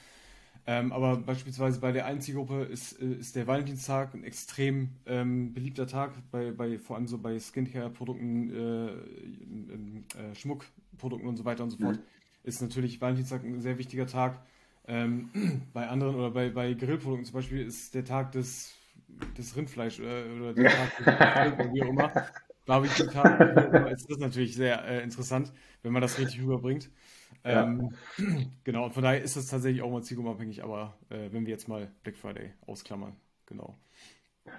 Ähm, 0.70 0.92
aber 0.92 1.16
beispielsweise 1.16 1.80
bei 1.80 1.90
der 1.90 2.06
einen 2.06 2.20
Zielgruppe 2.20 2.62
ist, 2.62 2.92
äh, 3.02 3.06
ist 3.06 3.34
der 3.34 3.48
Valentinstag 3.48 4.14
ein 4.14 4.22
extrem 4.22 4.90
ähm, 5.04 5.52
beliebter 5.52 5.88
Tag, 5.88 6.12
bei, 6.30 6.52
bei, 6.52 6.78
vor 6.78 6.94
allem 6.94 7.08
so 7.08 7.18
bei 7.18 7.40
Skincare-Produkten, 7.40 8.54
äh, 8.54 8.86
äh, 8.86 10.34
Schmuckprodukten 10.36 11.28
und 11.28 11.36
so 11.36 11.44
weiter 11.44 11.64
und 11.64 11.70
so 11.70 11.78
fort. 11.78 11.96
Mhm. 11.96 12.02
Ist 12.44 12.62
natürlich 12.62 13.00
Valentinstag 13.00 13.42
ein 13.42 13.60
sehr 13.60 13.78
wichtiger 13.78 14.06
Tag. 14.06 14.40
Ähm, 14.86 15.30
bei 15.72 15.88
anderen 15.88 16.14
oder 16.14 16.30
bei, 16.30 16.50
bei 16.50 16.72
Grillprodukten 16.74 17.24
zum 17.24 17.34
Beispiel 17.34 17.66
ist 17.66 17.92
der 17.96 18.04
Tag 18.04 18.30
des, 18.30 18.72
des 19.36 19.56
Rindfleisch 19.56 19.98
oder, 19.98 20.24
oder 20.36 20.54
der 20.54 20.70
Tag 20.70 21.56
des 21.58 21.74
wie 21.74 21.82
auch 21.82 21.88
immer. 21.88 22.12
Barbecue-Tag 22.66 23.90
ist 23.90 24.08
das 24.08 24.18
natürlich 24.18 24.54
sehr 24.54 24.84
äh, 24.84 25.02
interessant, 25.02 25.52
wenn 25.82 25.92
man 25.92 26.02
das 26.02 26.16
richtig 26.16 26.40
rüberbringt. 26.40 26.90
Ja. 27.44 27.64
Ähm, 27.64 27.94
genau, 28.64 28.84
und 28.84 28.92
von 28.92 29.02
daher 29.02 29.22
ist 29.22 29.36
das 29.36 29.46
tatsächlich 29.46 29.82
auch 29.82 29.90
mal 29.90 30.02
zielgruppenabhängig, 30.02 30.62
aber 30.62 30.98
äh, 31.08 31.32
wenn 31.32 31.46
wir 31.46 31.52
jetzt 31.52 31.68
mal 31.68 31.90
Black 32.02 32.16
Friday 32.16 32.52
ausklammern, 32.66 33.16
genau. 33.46 33.78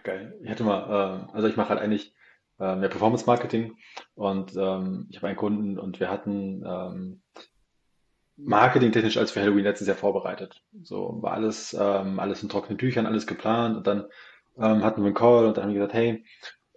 Geil. 0.03 0.37
Ich 0.43 0.49
hatte 0.49 0.63
mal, 0.63 1.27
äh, 1.29 1.33
also 1.33 1.47
ich 1.47 1.57
mache 1.57 1.69
halt 1.69 1.79
eigentlich 1.79 2.13
äh, 2.59 2.75
mehr 2.75 2.89
Performance 2.89 3.25
Marketing 3.25 3.75
und 4.15 4.55
ähm, 4.55 5.07
ich 5.09 5.17
habe 5.17 5.27
einen 5.27 5.37
Kunden 5.37 5.79
und 5.79 5.99
wir 5.99 6.09
hatten 6.09 6.63
ähm, 6.65 7.21
marketingtechnisch 8.37 9.17
als 9.17 9.31
für 9.31 9.41
Halloween 9.41 9.63
letztes 9.63 9.87
Jahr 9.87 9.97
vorbereitet. 9.97 10.63
So 10.83 11.17
war 11.21 11.33
alles, 11.33 11.75
ähm, 11.79 12.19
alles 12.19 12.41
in 12.43 12.49
trockenen 12.49 12.77
Tüchern, 12.77 13.05
alles 13.05 13.27
geplant 13.27 13.77
und 13.77 13.87
dann 13.87 14.05
ähm, 14.57 14.83
hatten 14.83 15.01
wir 15.01 15.07
einen 15.07 15.15
Call 15.15 15.45
und 15.45 15.57
dann 15.57 15.65
haben 15.65 15.71
wir 15.71 15.79
gesagt, 15.79 15.93
hey, 15.93 16.23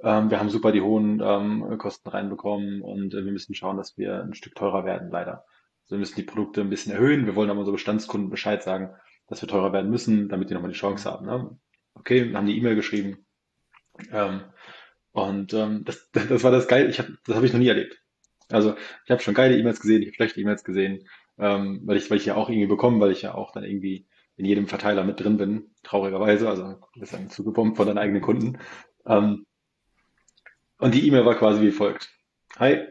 ähm, 0.03 0.31
wir 0.31 0.38
haben 0.38 0.51
super 0.51 0.73
die 0.73 0.83
hohen 0.83 1.21
ähm, 1.25 1.79
Kosten 1.79 2.09
reinbekommen 2.09 2.83
und 2.83 3.14
äh, 3.14 3.25
wir 3.25 3.33
müssen 3.33 3.55
schauen, 3.55 3.77
dass 3.77 3.97
wir 3.97 4.23
ein 4.23 4.35
Stück 4.35 4.55
teurer 4.55 4.85
werden, 4.85 5.11
leider. 5.11 5.45
Also 5.85 5.97
wir 5.97 5.99
müssen 5.99 6.16
die 6.16 6.23
Produkte 6.23 6.61
ein 6.61 6.70
bisschen 6.70 6.92
erhöhen. 6.92 7.27
Wir 7.27 7.37
wollen 7.37 7.51
aber 7.51 7.61
unsere 7.61 7.75
Bestandskunden 7.75 8.31
Bescheid 8.31 8.62
sagen, 8.62 8.90
dass 9.29 9.42
wir 9.42 9.49
teurer 9.49 9.73
werden 9.73 9.90
müssen, 9.90 10.29
damit 10.29 10.51
die 10.51 10.55
nochmal 10.55 10.70
die 10.70 10.79
Chance 10.79 11.11
haben. 11.11 11.27
Ne? 11.27 11.59
okay, 11.94 12.33
haben 12.35 12.47
die 12.47 12.57
E-Mail 12.59 12.75
geschrieben. 12.75 13.27
Ähm, 14.11 14.42
und 15.12 15.55
ähm, 15.55 15.85
das, 15.85 16.11
das 16.12 16.42
war 16.42 16.51
das 16.51 16.68
geil. 16.68 16.90
Ich 16.90 16.99
hab, 16.99 17.07
das 17.27 17.37
habe 17.37 17.47
ich 17.47 17.53
noch 17.53 17.61
nie 17.61 17.68
erlebt. 17.68 18.01
Also 18.51 18.77
ich 19.05 19.11
habe 19.11 19.23
schon 19.23 19.35
geile 19.35 19.57
E-Mails 19.57 19.81
gesehen, 19.81 20.03
ich 20.03 20.09
habe 20.09 20.16
schlechte 20.16 20.40
E-Mails 20.40 20.64
gesehen, 20.64 21.09
ähm, 21.38 21.81
weil 21.85 21.97
ich, 21.97 22.11
weil 22.11 22.18
ich 22.18 22.27
ja 22.27 22.35
auch 22.35 22.51
irgendwie 22.51 22.66
bekomme, 22.66 23.01
weil 23.01 23.12
ich 23.12 23.23
ja 23.23 23.35
auch 23.35 23.53
dann 23.53 23.64
irgendwie 23.64 24.07
in 24.37 24.44
jedem 24.44 24.66
Verteiler 24.66 25.05
mit 25.05 25.20
drin 25.20 25.38
bin, 25.38 25.70
traurigerweise. 25.83 26.49
Also 26.49 26.75
du 26.92 27.01
bist 27.01 27.14
dann 27.14 27.31
zugebombt 27.31 27.77
von 27.77 27.87
deinen 27.87 27.99
eigenen 27.99 28.20
Kunden. 28.20 28.59
Ähm, 29.07 29.47
und 30.79 30.94
die 30.94 31.07
E-Mail 31.07 31.25
war 31.25 31.37
quasi 31.37 31.62
wie 31.62 31.70
folgt. 31.70 32.11
Hi, 32.59 32.88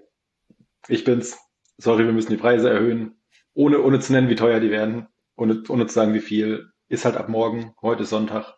ich 0.88 1.03
bin's. 1.03 1.38
Sorry, 1.77 2.05
wir 2.05 2.13
müssen 2.13 2.31
die 2.31 2.38
Preise 2.38 2.69
erhöhen, 2.69 3.15
ohne, 3.53 3.81
ohne 3.81 3.99
zu 3.99 4.13
nennen, 4.13 4.29
wie 4.29 4.36
teuer 4.36 4.59
die 4.59 4.71
werden, 4.71 5.07
ohne, 5.36 5.63
ohne 5.69 5.88
zu 5.88 5.93
sagen, 5.93 6.13
wie 6.13 6.19
viel. 6.19 6.69
Ist 6.89 7.05
halt 7.05 7.17
ab 7.17 7.27
morgen, 7.27 7.73
heute 7.81 8.03
ist 8.03 8.09
Sonntag, 8.09 8.53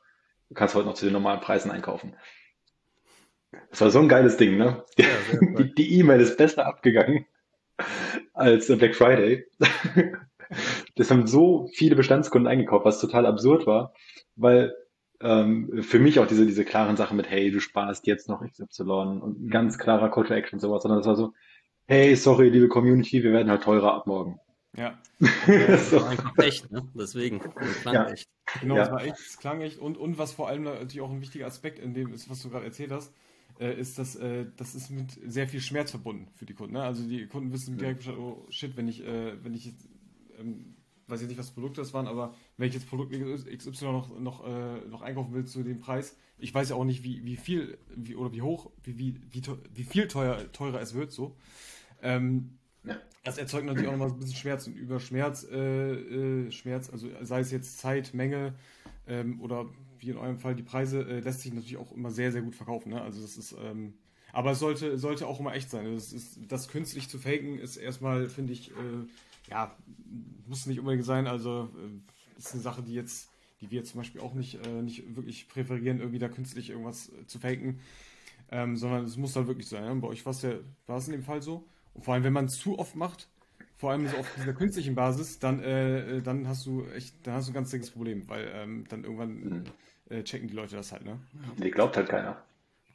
du 0.49 0.55
kannst 0.55 0.75
heute 0.75 0.87
noch 0.87 0.95
zu 0.95 1.05
den 1.05 1.13
normalen 1.13 1.39
Preisen 1.39 1.71
einkaufen. 1.71 2.15
Das 3.69 3.79
war 3.79 3.91
so 3.91 3.99
ein 3.99 4.09
geiles 4.09 4.35
Ding, 4.35 4.57
ne? 4.57 4.83
Ja, 4.97 5.05
die 5.77 5.99
E-Mail 5.99 6.19
ist 6.19 6.37
besser 6.37 6.65
abgegangen 6.65 7.25
als 8.33 8.67
Black 8.67 8.95
Friday. 8.95 9.45
Das 10.95 11.09
haben 11.09 11.25
so 11.25 11.67
viele 11.73 11.95
Bestandskunden 11.95 12.47
eingekauft, 12.47 12.85
was 12.85 13.01
total 13.01 13.25
absurd 13.25 13.65
war, 13.65 13.93
weil 14.35 14.75
ähm, 15.21 15.81
für 15.81 15.99
mich 15.99 16.19
auch 16.19 16.27
diese, 16.27 16.45
diese 16.45 16.65
klaren 16.65 16.97
Sachen 16.97 17.17
mit, 17.17 17.29
hey, 17.29 17.51
du 17.51 17.59
sparst 17.59 18.05
jetzt 18.07 18.29
noch 18.29 18.43
XY 18.47 18.83
und 18.83 19.45
ein 19.45 19.49
ganz 19.49 19.77
klarer 19.77 20.11
Call 20.11 20.25
to 20.25 20.33
Action 20.33 20.57
und 20.57 20.61
sowas, 20.61 20.83
sondern 20.83 20.99
das 20.99 21.07
war 21.07 21.15
so, 21.15 21.33
hey, 21.87 22.15
sorry, 22.15 22.49
liebe 22.49 22.67
Community, 22.67 23.23
wir 23.23 23.31
werden 23.31 23.49
halt 23.49 23.63
teurer 23.63 23.93
ab 23.93 24.07
morgen. 24.07 24.39
Ja. 24.75 24.99
so. 25.19 26.03
einfach 26.03 26.37
echt, 26.37 26.71
ne? 26.71 26.87
Deswegen. 26.93 27.39
Klang 27.81 27.93
ja. 27.93 28.09
echt. 28.09 28.27
Genau, 28.61 28.75
ja. 28.75 28.83
es 28.83 28.91
war 28.91 29.03
echt, 29.03 29.19
es 29.19 29.37
klang 29.37 29.61
echt. 29.61 29.79
Und, 29.79 29.97
und 29.97 30.17
was 30.17 30.33
vor 30.33 30.49
allem 30.49 30.63
natürlich 30.63 31.01
auch 31.01 31.11
ein 31.11 31.21
wichtiger 31.21 31.47
Aspekt 31.47 31.79
in 31.79 31.93
dem 31.93 32.13
ist, 32.13 32.29
was 32.29 32.41
du 32.41 32.49
gerade 32.49 32.65
erzählt 32.65 32.91
hast, 32.91 33.13
äh, 33.59 33.79
ist, 33.79 33.97
dass 33.97 34.15
äh, 34.15 34.45
das 34.57 34.75
ist 34.75 34.89
mit 34.89 35.17
sehr 35.25 35.47
viel 35.47 35.61
Schmerz 35.61 35.91
verbunden 35.91 36.27
für 36.33 36.45
die 36.45 36.53
Kunden. 36.53 36.73
Ne? 36.73 36.83
Also 36.83 37.07
die 37.07 37.27
Kunden 37.27 37.53
wissen 37.53 37.77
direkt, 37.77 38.07
oh 38.09 38.45
shit, 38.49 38.75
wenn 38.75 38.87
ich, 38.87 39.05
äh, 39.05 39.43
wenn 39.43 39.53
ich 39.53 39.73
ähm, 40.37 40.75
weiß 41.07 41.21
ich 41.21 41.27
nicht, 41.27 41.37
was 41.37 41.51
Produkte 41.51 41.81
das 41.81 41.93
waren, 41.93 42.07
aber 42.07 42.33
wenn 42.57 42.67
ich 42.67 42.73
jetzt 42.73 42.89
Produkt 42.89 43.11
XY 43.11 43.85
noch, 43.85 44.19
noch, 44.19 44.45
äh, 44.45 44.79
noch 44.87 45.01
einkaufen 45.01 45.33
will 45.33 45.45
zu 45.45 45.63
dem 45.63 45.79
Preis, 45.79 46.17
ich 46.37 46.53
weiß 46.53 46.69
ja 46.69 46.75
auch 46.75 46.83
nicht, 46.83 47.03
wie, 47.03 47.23
wie 47.25 47.35
viel 47.35 47.77
wie, 47.95 48.15
oder 48.15 48.33
wie 48.33 48.41
hoch, 48.41 48.71
wie, 48.83 48.97
wie, 48.97 49.15
wie, 49.31 49.41
wie 49.73 49.83
viel 49.83 50.07
teuer, 50.07 50.51
teurer 50.51 50.81
es 50.81 50.93
wird, 50.93 51.11
so. 51.11 51.35
Ähm, 52.05 52.57
ja. 52.83 52.95
Das 53.23 53.37
erzeugt 53.37 53.65
natürlich 53.65 53.87
auch 53.87 53.93
nochmal 53.93 54.09
ein 54.09 54.19
bisschen 54.19 54.35
Schmerz 54.35 54.67
und 54.67 54.75
über 54.75 54.99
Schmerz, 54.99 55.45
äh, 55.51 55.93
äh, 55.93 56.51
Schmerz, 56.51 56.89
also 56.91 57.09
sei 57.21 57.39
es 57.39 57.51
jetzt 57.51 57.79
Zeit, 57.79 58.13
Menge 58.13 58.53
ähm, 59.07 59.41
oder 59.41 59.65
wie 59.99 60.09
in 60.11 60.17
eurem 60.17 60.37
Fall 60.37 60.55
die 60.55 60.63
Preise, 60.63 61.01
äh, 61.01 61.19
lässt 61.19 61.41
sich 61.41 61.51
natürlich 61.51 61.77
auch 61.77 61.91
immer 61.91 62.11
sehr, 62.11 62.31
sehr 62.31 62.43
gut 62.43 62.55
verkaufen. 62.55 62.89
Ne? 62.89 63.01
Also 63.01 63.21
das 63.21 63.37
ist, 63.37 63.55
ähm, 63.63 63.95
aber 64.31 64.51
es 64.51 64.59
sollte, 64.59 64.97
sollte 64.99 65.27
auch 65.27 65.39
immer 65.39 65.55
echt 65.55 65.69
sein. 65.69 65.91
Das, 65.93 66.13
ist, 66.13 66.39
das 66.47 66.67
künstlich 66.67 67.09
zu 67.09 67.17
faken 67.17 67.57
ist 67.57 67.77
erstmal, 67.77 68.29
finde 68.29 68.53
ich, 68.53 68.71
äh, 68.71 69.07
ja, 69.49 69.75
muss 70.47 70.65
nicht 70.65 70.79
unbedingt 70.79 71.05
sein. 71.05 71.25
Also 71.25 71.69
äh, 71.75 72.37
ist 72.37 72.53
eine 72.53 72.61
Sache, 72.61 72.83
die 72.83 72.93
jetzt, 72.93 73.29
die 73.61 73.71
wir 73.71 73.83
zum 73.83 74.01
Beispiel 74.01 74.21
auch 74.21 74.33
nicht, 74.33 74.65
äh, 74.65 74.81
nicht 74.81 75.15
wirklich 75.15 75.47
präferieren, 75.47 75.99
irgendwie 75.99 76.19
da 76.19 76.27
künstlich 76.27 76.69
irgendwas 76.69 77.11
zu 77.25 77.39
faken. 77.39 77.79
Ähm, 78.51 78.77
sondern 78.77 79.05
es 79.05 79.17
muss 79.17 79.33
da 79.33 79.47
wirklich 79.47 79.67
sein. 79.67 79.83
Ne? 79.83 80.01
Bei 80.01 80.09
euch 80.09 80.23
war 80.25 80.31
es 80.31 80.43
ja, 80.43 80.53
war 80.85 80.97
es 80.97 81.07
in 81.07 81.13
dem 81.13 81.23
Fall 81.23 81.41
so. 81.41 81.65
Und 81.95 82.05
vor 82.05 82.13
allem, 82.13 82.23
wenn 82.23 82.33
man 82.33 82.45
es 82.45 82.59
zu 82.59 82.77
oft 82.77 82.95
macht, 82.95 83.27
vor 83.77 83.91
allem 83.91 84.07
so 84.07 84.17
auf 84.17 84.27
dieser 84.37 84.53
künstlichen 84.53 84.95
Basis, 84.95 85.39
dann, 85.39 85.61
äh, 85.61 86.21
dann 86.21 86.47
hast 86.47 86.65
du 86.65 86.85
echt, 86.95 87.15
dann 87.25 87.33
hast 87.33 87.47
du 87.47 87.51
ein 87.51 87.55
ganz 87.55 87.71
dickes 87.71 87.91
Problem, 87.91 88.29
weil 88.29 88.49
ähm, 88.53 88.85
dann 88.89 89.03
irgendwann 89.03 89.33
mhm. 89.33 89.63
äh, 90.09 90.23
checken 90.23 90.47
die 90.47 90.55
Leute 90.55 90.75
das 90.75 90.91
halt, 90.91 91.03
ne? 91.03 91.19
Die 91.57 91.71
glaubt 91.71 91.97
halt 91.97 92.07
keiner. 92.07 92.41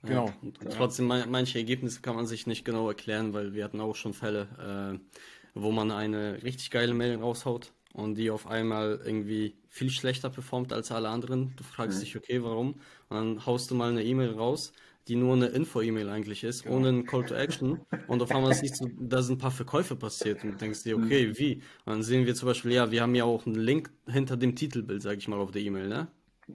Genau. 0.03 0.27
Ja, 0.27 0.35
und 0.41 0.59
trotzdem, 0.71 1.07
manche 1.07 1.59
Ergebnisse 1.59 2.01
kann 2.01 2.17
man 2.17 2.27
sich 2.27 2.47
nicht 2.47 2.65
genau 2.65 2.89
erklären, 2.89 3.35
weil 3.35 3.53
wir 3.53 3.65
hatten 3.65 3.81
auch 3.81 3.97
schon 3.97 4.15
Fälle, 4.15 4.49
äh, 4.95 5.19
wo 5.55 5.73
man 5.73 5.91
eine 5.91 6.43
richtig 6.43 6.71
geile 6.71 6.95
Mail 6.95 7.17
raushaut 7.17 7.73
und 7.93 8.15
die 8.15 8.31
auf 8.31 8.47
einmal 8.47 9.01
irgendwie 9.05 9.55
viel 9.69 9.91
schlechter 9.91 10.31
performt 10.31 10.73
als 10.73 10.91
alle 10.91 11.11
anderen. 11.11 11.55
Du 11.57 11.65
fragst 11.65 11.99
mhm. 11.99 12.05
dich, 12.05 12.17
okay, 12.17 12.43
warum? 12.43 12.81
Und 13.09 13.17
dann 13.17 13.47
haust 13.47 13.71
du 13.71 13.75
mal 13.75 13.91
eine 13.91 14.03
E-Mail 14.03 14.31
raus, 14.31 14.73
die 15.11 15.17
nur 15.17 15.35
eine 15.35 15.47
Info-E-Mail 15.47 16.09
eigentlich 16.09 16.45
ist, 16.45 16.63
genau. 16.63 16.77
ohne 16.77 16.89
einen 16.89 17.05
Call 17.05 17.25
to 17.25 17.35
Action. 17.35 17.81
Und 18.07 18.23
auf 18.23 18.31
einmal 18.31 18.55
siehst 18.55 18.81
du, 18.81 18.89
da 18.97 19.21
sind 19.23 19.37
ein 19.37 19.39
paar 19.39 19.51
Verkäufe 19.51 19.97
passiert 19.97 20.45
und 20.45 20.61
denkst 20.61 20.85
dir, 20.85 20.97
okay, 20.97 21.27
mhm. 21.27 21.39
wie? 21.39 21.55
Und 21.85 21.95
dann 21.95 22.03
sehen 22.05 22.27
wir 22.27 22.37
zum 22.37 22.47
Beispiel, 22.47 22.71
ja, 22.71 22.93
wir 22.93 23.03
haben 23.03 23.17
ja 23.17 23.25
auch 23.25 23.45
einen 23.45 23.57
Link 23.57 23.91
hinter 24.07 24.37
dem 24.37 24.55
Titelbild, 24.55 25.03
sag 25.03 25.19
ich 25.19 25.27
mal, 25.27 25.41
auf 25.41 25.51
der 25.51 25.63
E-Mail, 25.63 25.89
ne? 25.89 26.07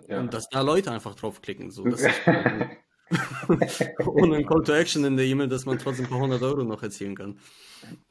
Ja. 0.08 0.22
Und 0.22 0.34
dass 0.34 0.48
da 0.48 0.62
Leute 0.62 0.90
einfach 0.92 1.16
draufklicken. 1.16 1.70
So, 1.70 1.84
das 1.84 2.02
ist, 2.02 2.22
ohne 4.08 4.38
einen 4.38 4.48
Call 4.48 4.64
to 4.64 4.72
Action 4.72 5.04
in 5.04 5.18
der 5.18 5.26
E-Mail, 5.26 5.50
dass 5.50 5.66
man 5.66 5.78
trotzdem 5.78 6.06
ein 6.06 6.10
paar 6.10 6.20
hundert 6.20 6.42
Euro 6.42 6.64
noch 6.64 6.82
erzielen 6.82 7.16
kann. 7.16 7.38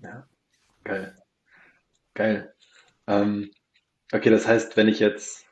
Ja. 0.00 0.28
Geil. 0.84 1.16
Geil. 2.12 2.54
Ähm, 3.06 3.50
okay, 4.12 4.28
das 4.28 4.46
heißt, 4.46 4.76
wenn 4.76 4.88
ich 4.88 4.98
jetzt, 4.98 5.46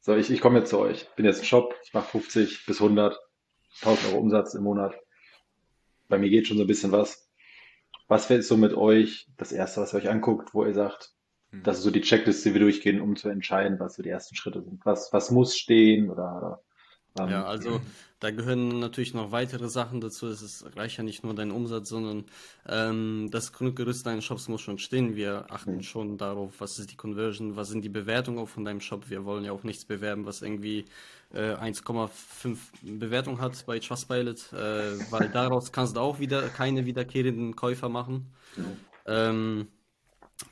so, 0.00 0.14
ich, 0.14 0.30
ich 0.30 0.42
komme 0.42 0.58
jetzt 0.58 0.68
zu 0.68 0.78
euch, 0.78 1.08
bin 1.16 1.24
jetzt 1.24 1.40
ein 1.40 1.46
Shop, 1.46 1.74
ich 1.82 1.94
mache 1.94 2.10
50 2.10 2.66
bis 2.66 2.82
100, 2.82 3.18
1000 3.82 4.12
Euro 4.12 4.18
Umsatz 4.18 4.54
im 4.54 4.64
Monat. 4.64 4.94
Bei 6.08 6.18
mir 6.18 6.30
geht 6.30 6.46
schon 6.46 6.56
so 6.56 6.64
ein 6.64 6.68
bisschen 6.68 6.92
was. 6.92 7.28
Was 8.08 8.30
wäre 8.30 8.42
so 8.42 8.56
mit 8.56 8.74
euch 8.74 9.28
das 9.36 9.52
Erste, 9.52 9.80
was 9.80 9.92
ihr 9.92 9.98
euch 9.98 10.08
anguckt, 10.08 10.54
wo 10.54 10.64
ihr 10.64 10.74
sagt, 10.74 11.12
hm. 11.50 11.62
das 11.62 11.78
ist 11.78 11.84
so 11.84 11.90
die 11.90 12.00
Checkliste, 12.00 12.48
die 12.48 12.54
wir 12.54 12.60
durchgehen, 12.62 13.00
um 13.00 13.16
zu 13.16 13.28
entscheiden, 13.28 13.78
was 13.78 13.94
so 13.94 14.02
die 14.02 14.08
ersten 14.08 14.34
Schritte 14.34 14.62
sind? 14.62 14.84
Was, 14.84 15.12
was 15.12 15.30
muss 15.30 15.56
stehen 15.56 16.10
oder, 16.10 16.36
oder 16.36 16.62
ähm, 17.24 17.30
ja, 17.30 17.44
also 17.44 17.80
da 18.20 18.32
gehören 18.32 18.80
natürlich 18.80 19.14
noch 19.14 19.30
weitere 19.30 19.68
Sachen 19.68 20.00
dazu. 20.00 20.26
Es 20.26 20.42
ist, 20.42 20.64
reicht 20.76 20.98
ja 20.98 21.04
nicht 21.04 21.22
nur 21.22 21.34
dein 21.34 21.52
Umsatz, 21.52 21.88
sondern 21.88 22.24
ähm, 22.66 23.28
das 23.30 23.52
Grundgerüst 23.52 24.04
deines 24.06 24.24
Shops 24.24 24.48
muss 24.48 24.60
schon 24.60 24.78
stehen. 24.78 25.14
Wir 25.14 25.46
achten 25.50 25.76
mhm. 25.76 25.82
schon 25.82 26.18
darauf, 26.18 26.60
was 26.60 26.78
ist 26.78 26.90
die 26.90 26.96
Conversion, 26.96 27.54
was 27.54 27.68
sind 27.68 27.82
die 27.84 27.88
Bewertungen 27.88 28.38
auch 28.38 28.48
von 28.48 28.64
deinem 28.64 28.80
Shop. 28.80 29.08
Wir 29.08 29.24
wollen 29.24 29.44
ja 29.44 29.52
auch 29.52 29.62
nichts 29.62 29.84
bewerben, 29.84 30.26
was 30.26 30.42
irgendwie 30.42 30.84
äh, 31.32 31.54
1,5 31.54 32.58
Bewertung 32.82 33.40
hat 33.40 33.64
bei 33.66 33.78
Trustpilot, 33.78 34.52
äh, 34.52 35.10
weil 35.10 35.28
daraus 35.28 35.70
kannst 35.70 35.96
du 35.96 36.00
auch 36.00 36.18
wieder 36.18 36.48
keine 36.48 36.86
wiederkehrenden 36.86 37.54
Käufer 37.54 37.88
machen. 37.88 38.32
Mhm. 38.56 38.64
Ähm, 39.06 39.68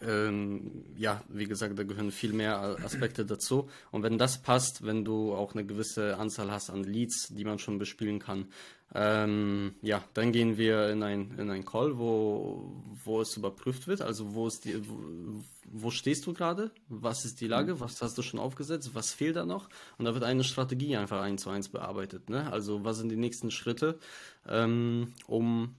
ähm, 0.00 0.84
ja, 0.96 1.22
wie 1.28 1.46
gesagt, 1.46 1.78
da 1.78 1.84
gehören 1.84 2.10
viel 2.10 2.32
mehr 2.32 2.76
Aspekte 2.84 3.24
dazu. 3.24 3.68
Und 3.92 4.02
wenn 4.02 4.18
das 4.18 4.42
passt, 4.42 4.84
wenn 4.84 5.04
du 5.04 5.34
auch 5.34 5.54
eine 5.54 5.64
gewisse 5.64 6.16
Anzahl 6.16 6.50
hast 6.50 6.70
an 6.70 6.82
Leads, 6.82 7.28
die 7.28 7.44
man 7.44 7.58
schon 7.58 7.78
bespielen 7.78 8.18
kann, 8.18 8.48
ähm, 8.94 9.74
ja, 9.82 10.02
dann 10.14 10.32
gehen 10.32 10.58
wir 10.58 10.90
in 10.90 11.02
ein, 11.02 11.36
in 11.38 11.50
ein 11.50 11.64
Call, 11.64 11.98
wo, 11.98 12.72
wo 13.04 13.20
es 13.20 13.36
überprüft 13.36 13.86
wird. 13.86 14.00
Also 14.00 14.34
wo 14.34 14.46
ist 14.46 14.64
die, 14.64 14.88
wo, 14.88 15.42
wo 15.64 15.90
stehst 15.90 16.26
du 16.26 16.32
gerade? 16.32 16.70
Was 16.88 17.24
ist 17.24 17.40
die 17.40 17.48
Lage? 17.48 17.80
Was 17.80 18.00
hast 18.00 18.16
du 18.16 18.22
schon 18.22 18.40
aufgesetzt? 18.40 18.90
Was 18.94 19.12
fehlt 19.12 19.36
da 19.36 19.44
noch? 19.44 19.68
Und 19.98 20.04
da 20.04 20.14
wird 20.14 20.24
eine 20.24 20.44
Strategie 20.44 20.96
einfach 20.96 21.20
eins 21.20 21.42
zu 21.42 21.50
eins 21.50 21.68
bearbeitet. 21.68 22.30
Ne? 22.30 22.50
Also 22.52 22.84
was 22.84 22.98
sind 22.98 23.08
die 23.08 23.16
nächsten 23.16 23.50
Schritte, 23.50 23.98
ähm, 24.48 25.12
um 25.26 25.74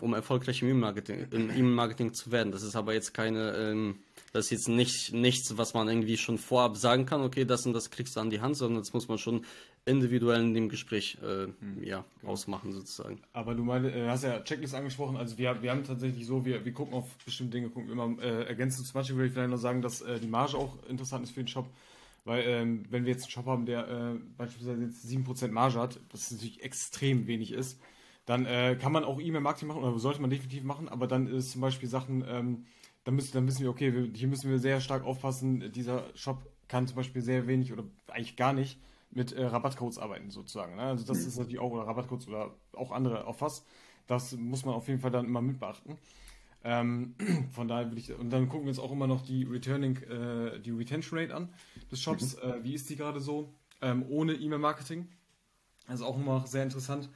um 0.00 0.14
erfolgreich 0.14 0.62
im 0.62 0.68
E-Mail-Marketing, 0.68 1.26
E-Mail-Marketing 1.32 2.12
zu 2.12 2.32
werden. 2.32 2.52
Das 2.52 2.62
ist 2.62 2.76
aber 2.76 2.94
jetzt 2.94 3.14
keine, 3.14 3.54
ähm, 3.56 3.96
das 4.32 4.46
ist 4.46 4.50
jetzt 4.50 4.68
nicht 4.68 5.12
nichts, 5.12 5.56
was 5.56 5.74
man 5.74 5.88
irgendwie 5.88 6.16
schon 6.16 6.38
vorab 6.38 6.76
sagen 6.76 7.06
kann, 7.06 7.22
okay, 7.22 7.44
das 7.44 7.66
und 7.66 7.72
das 7.72 7.90
kriegst 7.90 8.16
du 8.16 8.20
an 8.20 8.30
die 8.30 8.40
Hand, 8.40 8.56
sondern 8.56 8.82
das 8.82 8.92
muss 8.92 9.08
man 9.08 9.18
schon 9.18 9.44
individuell 9.84 10.40
in 10.40 10.54
dem 10.54 10.68
Gespräch 10.68 11.18
äh, 11.22 11.46
hm. 11.46 11.82
ja, 11.82 12.04
ausmachen 12.24 12.72
sozusagen. 12.72 13.20
Aber 13.32 13.54
du 13.54 13.64
meine, 13.64 13.90
äh, 13.90 14.08
hast 14.08 14.24
ja 14.24 14.40
Checklist 14.40 14.74
angesprochen, 14.74 15.16
also 15.16 15.38
wir, 15.38 15.62
wir 15.62 15.70
haben 15.70 15.84
tatsächlich 15.84 16.26
so, 16.26 16.44
wir, 16.44 16.64
wir 16.64 16.72
gucken 16.72 16.94
auf 16.94 17.06
bestimmte 17.24 17.56
Dinge, 17.56 17.70
gucken 17.70 17.90
immer 17.90 18.14
äh, 18.22 18.44
ergänzend 18.44 18.86
zum 18.86 18.94
Beispiel 18.94 19.16
würde 19.16 19.28
ich 19.28 19.32
vielleicht 19.32 19.50
noch 19.50 19.56
sagen, 19.56 19.82
dass 19.82 20.02
äh, 20.02 20.20
die 20.20 20.28
Marge 20.28 20.56
auch 20.56 20.76
interessant 20.88 21.24
ist 21.24 21.32
für 21.32 21.42
den 21.42 21.48
Shop. 21.48 21.66
Weil, 22.24 22.44
ähm, 22.46 22.84
wenn 22.90 23.06
wir 23.06 23.12
jetzt 23.12 23.22
einen 23.22 23.30
Shop 23.30 23.46
haben, 23.46 23.64
der 23.64 23.88
äh, 23.88 24.18
beispielsweise 24.36 24.82
jetzt 24.82 25.06
7% 25.06 25.48
Marge 25.48 25.80
hat, 25.80 25.98
was 26.12 26.30
natürlich 26.30 26.62
extrem 26.62 27.26
wenig 27.26 27.52
ist, 27.52 27.80
dann 28.28 28.44
äh, 28.44 28.76
kann 28.78 28.92
man 28.92 29.04
auch 29.04 29.18
E-Mail-Marketing 29.18 29.68
machen 29.68 29.82
oder 29.82 29.98
sollte 29.98 30.20
man 30.20 30.28
definitiv 30.28 30.62
machen, 30.62 30.86
aber 30.86 31.06
dann 31.06 31.28
ist 31.28 31.52
zum 31.52 31.62
Beispiel 31.62 31.88
Sachen, 31.88 32.22
ähm, 32.28 32.66
dann, 33.04 33.14
müssen, 33.14 33.32
dann 33.32 33.46
wissen 33.46 33.62
wir, 33.62 33.70
okay, 33.70 33.94
wir, 33.94 34.10
hier 34.12 34.28
müssen 34.28 34.50
wir 34.50 34.58
sehr 34.58 34.82
stark 34.82 35.02
aufpassen, 35.04 35.72
dieser 35.72 36.04
Shop 36.14 36.44
kann 36.68 36.86
zum 36.86 36.96
Beispiel 36.96 37.22
sehr 37.22 37.46
wenig 37.46 37.72
oder 37.72 37.84
eigentlich 38.08 38.36
gar 38.36 38.52
nicht 38.52 38.78
mit 39.10 39.32
äh, 39.32 39.46
Rabattcodes 39.46 39.98
arbeiten 39.98 40.30
sozusagen. 40.30 40.76
Ne? 40.76 40.82
Also 40.82 41.06
das 41.06 41.22
mhm. 41.22 41.28
ist 41.28 41.38
natürlich 41.38 41.58
auch, 41.58 41.70
oder 41.70 41.86
Rabattcodes 41.86 42.28
oder 42.28 42.54
auch 42.74 42.92
andere 42.92 43.26
auf 43.26 43.40
was. 43.40 43.64
Das 44.06 44.36
muss 44.36 44.66
man 44.66 44.74
auf 44.74 44.88
jeden 44.88 45.00
Fall 45.00 45.10
dann 45.10 45.24
immer 45.24 45.40
mit 45.40 45.58
beachten. 45.58 45.96
Ähm, 46.64 47.14
von 47.52 47.66
daher 47.66 47.86
würde 47.86 47.98
ich, 47.98 48.12
und 48.12 48.28
dann 48.28 48.50
gucken 48.50 48.66
wir 48.66 48.70
uns 48.72 48.78
auch 48.78 48.92
immer 48.92 49.06
noch 49.06 49.22
die 49.22 49.44
Returning, 49.44 49.96
äh, 50.02 50.60
die 50.60 50.72
Retention 50.72 51.18
Rate 51.18 51.34
an 51.34 51.48
des 51.90 52.02
Shops. 52.02 52.36
Mhm. 52.36 52.50
Äh, 52.50 52.64
wie 52.64 52.74
ist 52.74 52.90
die 52.90 52.96
gerade 52.96 53.20
so? 53.20 53.54
Ähm, 53.80 54.04
ohne 54.06 54.34
E-Mail-Marketing. 54.34 55.08
Das 55.86 56.00
ist 56.00 56.02
auch 56.02 56.18
immer 56.18 56.46
sehr 56.46 56.64
interessant. 56.64 57.08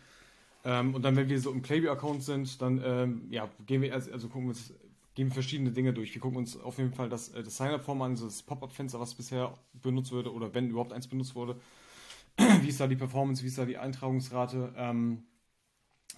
Ähm, 0.64 0.94
und 0.94 1.02
dann, 1.02 1.16
wenn 1.16 1.28
wir 1.28 1.40
so 1.40 1.50
im 1.50 1.62
Klaviyo-Account 1.62 2.22
sind, 2.22 2.62
dann 2.62 2.80
ähm, 2.84 3.26
ja, 3.30 3.48
gehen 3.66 3.82
wir 3.82 3.92
also, 3.94 4.12
also 4.12 4.28
gucken 4.28 4.48
uns 4.48 4.72
gehen 5.14 5.28
wir 5.28 5.34
verschiedene 5.34 5.72
Dinge 5.72 5.92
durch. 5.92 6.14
Wir 6.14 6.20
gucken 6.20 6.38
uns 6.38 6.56
auf 6.58 6.78
jeden 6.78 6.92
Fall 6.92 7.08
das, 7.08 7.28
äh, 7.30 7.42
das 7.42 7.56
Sign-up-Form 7.56 8.02
an, 8.02 8.12
also 8.12 8.26
das 8.26 8.42
Pop-up-Fenster, 8.42 9.00
was 9.00 9.14
bisher 9.14 9.58
benutzt 9.74 10.12
wurde 10.12 10.32
oder 10.32 10.54
wenn 10.54 10.70
überhaupt 10.70 10.92
eins 10.92 11.08
benutzt 11.08 11.34
wurde. 11.34 11.60
wie 12.62 12.68
ist 12.68 12.80
da 12.80 12.86
die 12.86 12.96
Performance, 12.96 13.42
wie 13.42 13.48
ist 13.48 13.58
da 13.58 13.64
die 13.64 13.78
Eintragungsrate. 13.78 14.72
Ähm, 14.76 15.24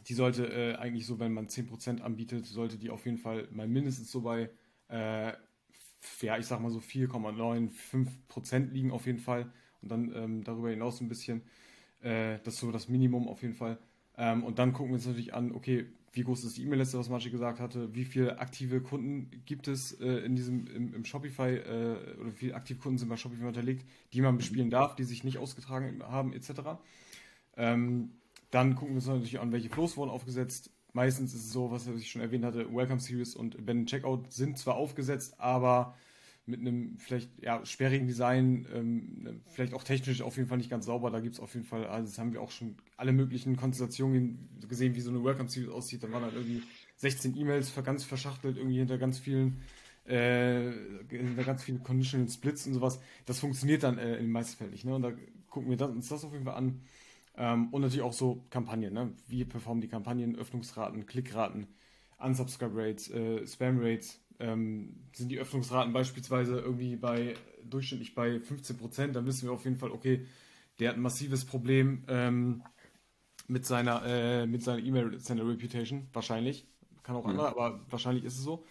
die 0.08 0.14
sollte 0.14 0.46
äh, 0.46 0.74
eigentlich 0.76 1.06
so, 1.06 1.18
wenn 1.18 1.32
man 1.32 1.48
10% 1.48 2.02
anbietet, 2.02 2.46
sollte 2.46 2.76
die 2.78 2.90
auf 2.90 3.06
jeden 3.06 3.18
Fall 3.18 3.48
mal 3.50 3.66
mindestens 3.66 4.10
so 4.10 4.20
bei, 4.20 4.50
äh, 4.88 5.32
ja, 6.20 6.38
ich 6.38 6.46
sag 6.46 6.60
mal 6.60 6.70
so 6.70 6.80
4,95% 6.80 8.70
liegen 8.70 8.90
auf 8.90 9.06
jeden 9.06 9.18
Fall. 9.18 9.50
Und 9.82 9.90
dann 9.90 10.12
ähm, 10.14 10.44
darüber 10.44 10.70
hinaus 10.70 11.00
ein 11.00 11.08
bisschen. 11.08 11.42
Äh, 12.00 12.38
das 12.44 12.54
ist 12.54 12.60
so 12.60 12.70
das 12.70 12.88
Minimum 12.88 13.28
auf 13.28 13.42
jeden 13.42 13.54
Fall. 13.54 13.78
Ähm, 14.16 14.44
und 14.44 14.58
dann 14.58 14.72
gucken 14.72 14.90
wir 14.90 14.94
uns 14.94 15.06
natürlich 15.06 15.34
an, 15.34 15.52
okay, 15.52 15.86
wie 16.12 16.22
groß 16.22 16.44
ist 16.44 16.56
die 16.56 16.62
E-Mail-Liste, 16.62 16.98
was 16.98 17.08
Marschi 17.08 17.30
gesagt 17.30 17.58
hatte, 17.58 17.92
wie 17.94 18.04
viele 18.04 18.38
aktive 18.38 18.80
Kunden 18.80 19.42
gibt 19.46 19.66
es 19.66 19.92
äh, 20.00 20.06
in 20.06 20.36
diesem, 20.36 20.66
im, 20.68 20.94
im 20.94 21.04
Shopify 21.04 21.56
äh, 21.56 22.16
oder 22.20 22.30
wie 22.30 22.36
viele 22.36 22.54
aktive 22.54 22.78
Kunden 22.78 22.98
sind 22.98 23.08
bei 23.08 23.16
Shopify 23.16 23.44
unterlegt, 23.44 23.84
die 24.12 24.20
man 24.20 24.36
bespielen 24.36 24.70
darf, 24.70 24.94
die 24.94 25.02
sich 25.02 25.24
nicht 25.24 25.38
ausgetragen 25.38 26.02
haben, 26.04 26.32
etc. 26.32 26.50
Ähm, 27.56 28.12
dann 28.50 28.76
gucken 28.76 28.90
wir 28.90 28.96
uns 28.96 29.06
natürlich 29.06 29.40
an, 29.40 29.50
welche 29.50 29.68
Flows 29.68 29.96
wurden 29.96 30.10
aufgesetzt. 30.10 30.70
Meistens 30.92 31.34
ist 31.34 31.46
es 31.46 31.52
so, 31.52 31.72
was 31.72 31.88
ich 31.88 32.08
schon 32.08 32.22
erwähnt 32.22 32.44
hatte, 32.44 32.72
Welcome 32.72 33.00
Series 33.00 33.34
und 33.34 33.56
Abandoned 33.56 33.88
Checkout 33.88 34.32
sind 34.32 34.58
zwar 34.58 34.76
aufgesetzt, 34.76 35.40
aber 35.40 35.96
mit 36.46 36.60
einem 36.60 36.98
vielleicht 36.98 37.30
ja, 37.42 37.64
sperrigen 37.64 38.06
Design, 38.06 38.66
ähm, 38.74 39.40
vielleicht 39.46 39.72
auch 39.72 39.82
technisch 39.82 40.20
auf 40.20 40.36
jeden 40.36 40.48
Fall 40.48 40.58
nicht 40.58 40.70
ganz 40.70 40.86
sauber. 40.86 41.10
Da 41.10 41.20
gibt 41.20 41.34
es 41.34 41.40
auf 41.40 41.54
jeden 41.54 41.66
Fall, 41.66 41.86
also 41.86 42.08
das 42.08 42.18
haben 42.18 42.32
wir 42.32 42.42
auch 42.42 42.50
schon 42.50 42.76
alle 42.96 43.12
möglichen 43.12 43.56
Konstellationen 43.56 44.48
gesehen, 44.68 44.94
wie 44.94 45.00
so 45.00 45.10
eine 45.10 45.24
Welcome 45.24 45.48
Series 45.48 45.70
aussieht. 45.70 46.02
Da 46.02 46.12
waren 46.12 46.22
dann 46.22 46.34
irgendwie 46.34 46.62
16 46.96 47.36
E-Mails 47.36 47.72
ganz 47.82 48.04
verschachtelt, 48.04 48.58
irgendwie 48.58 48.78
hinter 48.78 48.98
ganz 48.98 49.18
vielen, 49.18 49.62
äh, 50.04 50.70
ganz 51.44 51.64
vielen 51.64 51.82
Conditional 51.82 52.28
Splits 52.28 52.66
und 52.66 52.74
sowas. 52.74 53.00
Das 53.24 53.38
funktioniert 53.38 53.82
dann 53.82 53.96
äh, 53.96 54.16
in 54.16 54.24
den 54.24 54.32
meisten 54.32 54.58
Fällen 54.58 54.72
nicht. 54.72 54.84
Ne? 54.84 54.94
Und 54.94 55.02
da 55.02 55.12
gucken 55.48 55.70
wir 55.70 55.78
das, 55.78 55.90
uns 55.90 56.08
das 56.08 56.24
auf 56.24 56.32
jeden 56.32 56.44
Fall 56.44 56.56
an. 56.56 56.82
Ähm, 57.36 57.68
und 57.72 57.80
natürlich 57.80 58.04
auch 58.04 58.12
so 58.12 58.44
Kampagnen. 58.50 58.92
Ne? 58.92 59.12
Wie 59.28 59.44
performen 59.44 59.80
die 59.80 59.88
Kampagnen, 59.88 60.36
Öffnungsraten, 60.36 61.06
Klickraten, 61.06 61.68
Unsubscribe 62.18 62.76
Rates, 62.76 63.10
äh, 63.10 63.46
Spam 63.46 63.78
Rates 63.80 64.20
ähm, 64.38 64.96
sind 65.14 65.28
die 65.28 65.38
Öffnungsraten 65.38 65.92
beispielsweise 65.92 66.58
irgendwie 66.58 66.96
bei 66.96 67.34
durchschnittlich 67.64 68.14
bei 68.14 68.40
15 68.40 68.76
Prozent, 68.76 69.16
dann 69.16 69.26
wissen 69.26 69.48
wir 69.48 69.52
auf 69.52 69.64
jeden 69.64 69.76
Fall, 69.76 69.90
okay, 69.90 70.26
der 70.78 70.90
hat 70.90 70.96
ein 70.96 71.02
massives 71.02 71.44
Problem 71.44 72.04
ähm, 72.08 72.62
mit 73.46 73.64
seiner 73.66 74.02
äh, 74.04 74.46
mit 74.46 74.62
seiner 74.62 74.82
E-Mail-Sender 74.82 75.46
Reputation, 75.48 76.08
wahrscheinlich. 76.12 76.66
Kann 77.02 77.16
auch 77.16 77.24
mhm. 77.24 77.30
andere, 77.30 77.48
aber 77.48 77.80
wahrscheinlich 77.90 78.24
ist 78.24 78.38
es 78.38 78.42
so. 78.42 78.64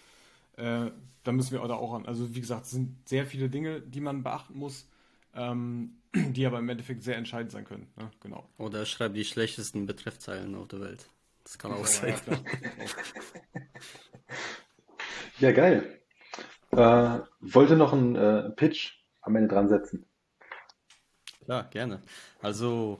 Äh, 0.57 0.91
da 1.23 1.31
müssen 1.31 1.51
wir 1.51 1.67
da 1.67 1.75
auch 1.75 1.93
an. 1.93 2.05
Also 2.05 2.35
wie 2.35 2.41
gesagt, 2.41 2.65
es 2.65 2.71
sind 2.71 3.07
sehr 3.07 3.25
viele 3.25 3.49
Dinge, 3.49 3.81
die 3.81 4.01
man 4.01 4.23
beachten 4.23 4.57
muss, 4.57 4.87
ähm, 5.33 5.97
die 6.15 6.45
aber 6.45 6.59
im 6.59 6.69
Endeffekt 6.69 7.03
sehr 7.03 7.17
entscheidend 7.17 7.51
sein 7.51 7.65
können. 7.65 7.87
Ne? 7.95 8.11
Genau. 8.19 8.47
Oder 8.57 8.85
schreibt 8.85 9.15
die 9.15 9.23
schlechtesten 9.23 9.85
Betreffzeilen 9.85 10.55
auf 10.55 10.67
der 10.67 10.81
Welt. 10.81 11.07
Das 11.43 11.57
kann 11.57 11.71
auch 11.71 11.85
sein. 11.85 12.15
Ja, 12.25 12.39
Ja, 15.39 15.51
geil. 15.51 15.99
Äh, 16.71 17.19
wollte 17.41 17.75
noch 17.75 17.93
einen 17.93 18.15
äh, 18.15 18.49
Pitch 18.51 18.93
am 19.21 19.35
Ende 19.35 19.53
dran 19.53 19.67
setzen. 19.67 20.05
Klar, 21.45 21.69
gerne. 21.69 22.01
Also, 22.41 22.99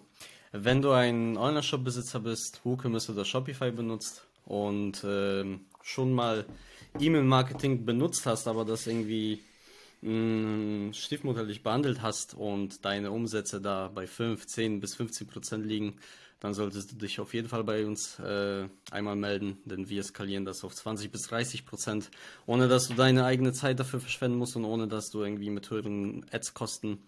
wenn 0.52 0.82
du 0.82 0.92
ein 0.92 1.38
Online-Shop-Besitzer 1.38 2.20
bist, 2.20 2.62
WooCommerce 2.64 3.12
oder 3.12 3.26
Shopify 3.26 3.72
benutzt 3.72 4.28
und 4.46 5.04
äh, 5.04 5.58
schon 5.82 6.14
mal 6.14 6.46
E-Mail-Marketing 7.00 7.86
benutzt 7.86 8.26
hast, 8.26 8.48
aber 8.48 8.66
das 8.66 8.86
irgendwie 8.88 9.44
mh, 10.02 10.90
mm, 10.90 10.94
stiefmutterlich 10.94 11.64
behandelt 11.64 12.02
hast 12.02 12.34
und 12.34 12.86
deine 12.86 13.12
Umsätze 13.12 13.62
da 13.62 13.90
bei 13.94 14.08
5, 14.08 14.46
10 14.46 14.80
bis 14.80 14.96
15 14.96 15.28
Prozent 15.28 15.66
liegen, 15.66 16.00
dann 16.44 16.54
solltest 16.54 16.92
du 16.92 16.98
dich 16.98 17.22
auf 17.22 17.34
jeden 17.34 17.48
Fall 17.48 17.64
bei 17.64 17.86
uns 17.86 18.20
äh, 18.20 18.68
einmal 18.92 19.16
melden, 19.16 19.60
denn 19.64 19.88
wir 19.88 20.04
skalieren 20.04 20.44
das 20.44 20.66
auf 20.66 20.76
20 20.76 21.10
bis 21.10 21.22
30 21.22 21.66
Prozent, 21.66 22.12
ohne 22.46 22.68
dass 22.68 22.90
du 22.90 22.96
deine 22.96 23.24
eigene 23.24 23.54
Zeit 23.54 23.80
dafür 23.80 24.02
verschwenden 24.02 24.38
musst 24.38 24.58
und 24.58 24.66
ohne 24.66 24.90
dass 24.90 25.10
du 25.10 25.24
irgendwie 25.24 25.50
mit 25.50 25.70
höheren 25.70 26.26
Ads-Kosten 26.32 27.00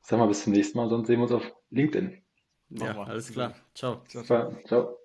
sag 0.00 0.18
mal 0.18 0.26
bis 0.26 0.44
zum 0.44 0.52
nächsten 0.52 0.78
Mal, 0.78 0.88
sonst 0.88 1.06
sehen 1.06 1.18
wir 1.18 1.24
uns 1.24 1.32
auf 1.32 1.52
LinkedIn. 1.70 2.22
Ja, 2.70 3.02
alles 3.02 3.32
klar. 3.32 3.54
Ciao. 3.74 4.02
Ciao. 4.08 4.54
Ciao. 4.66 4.98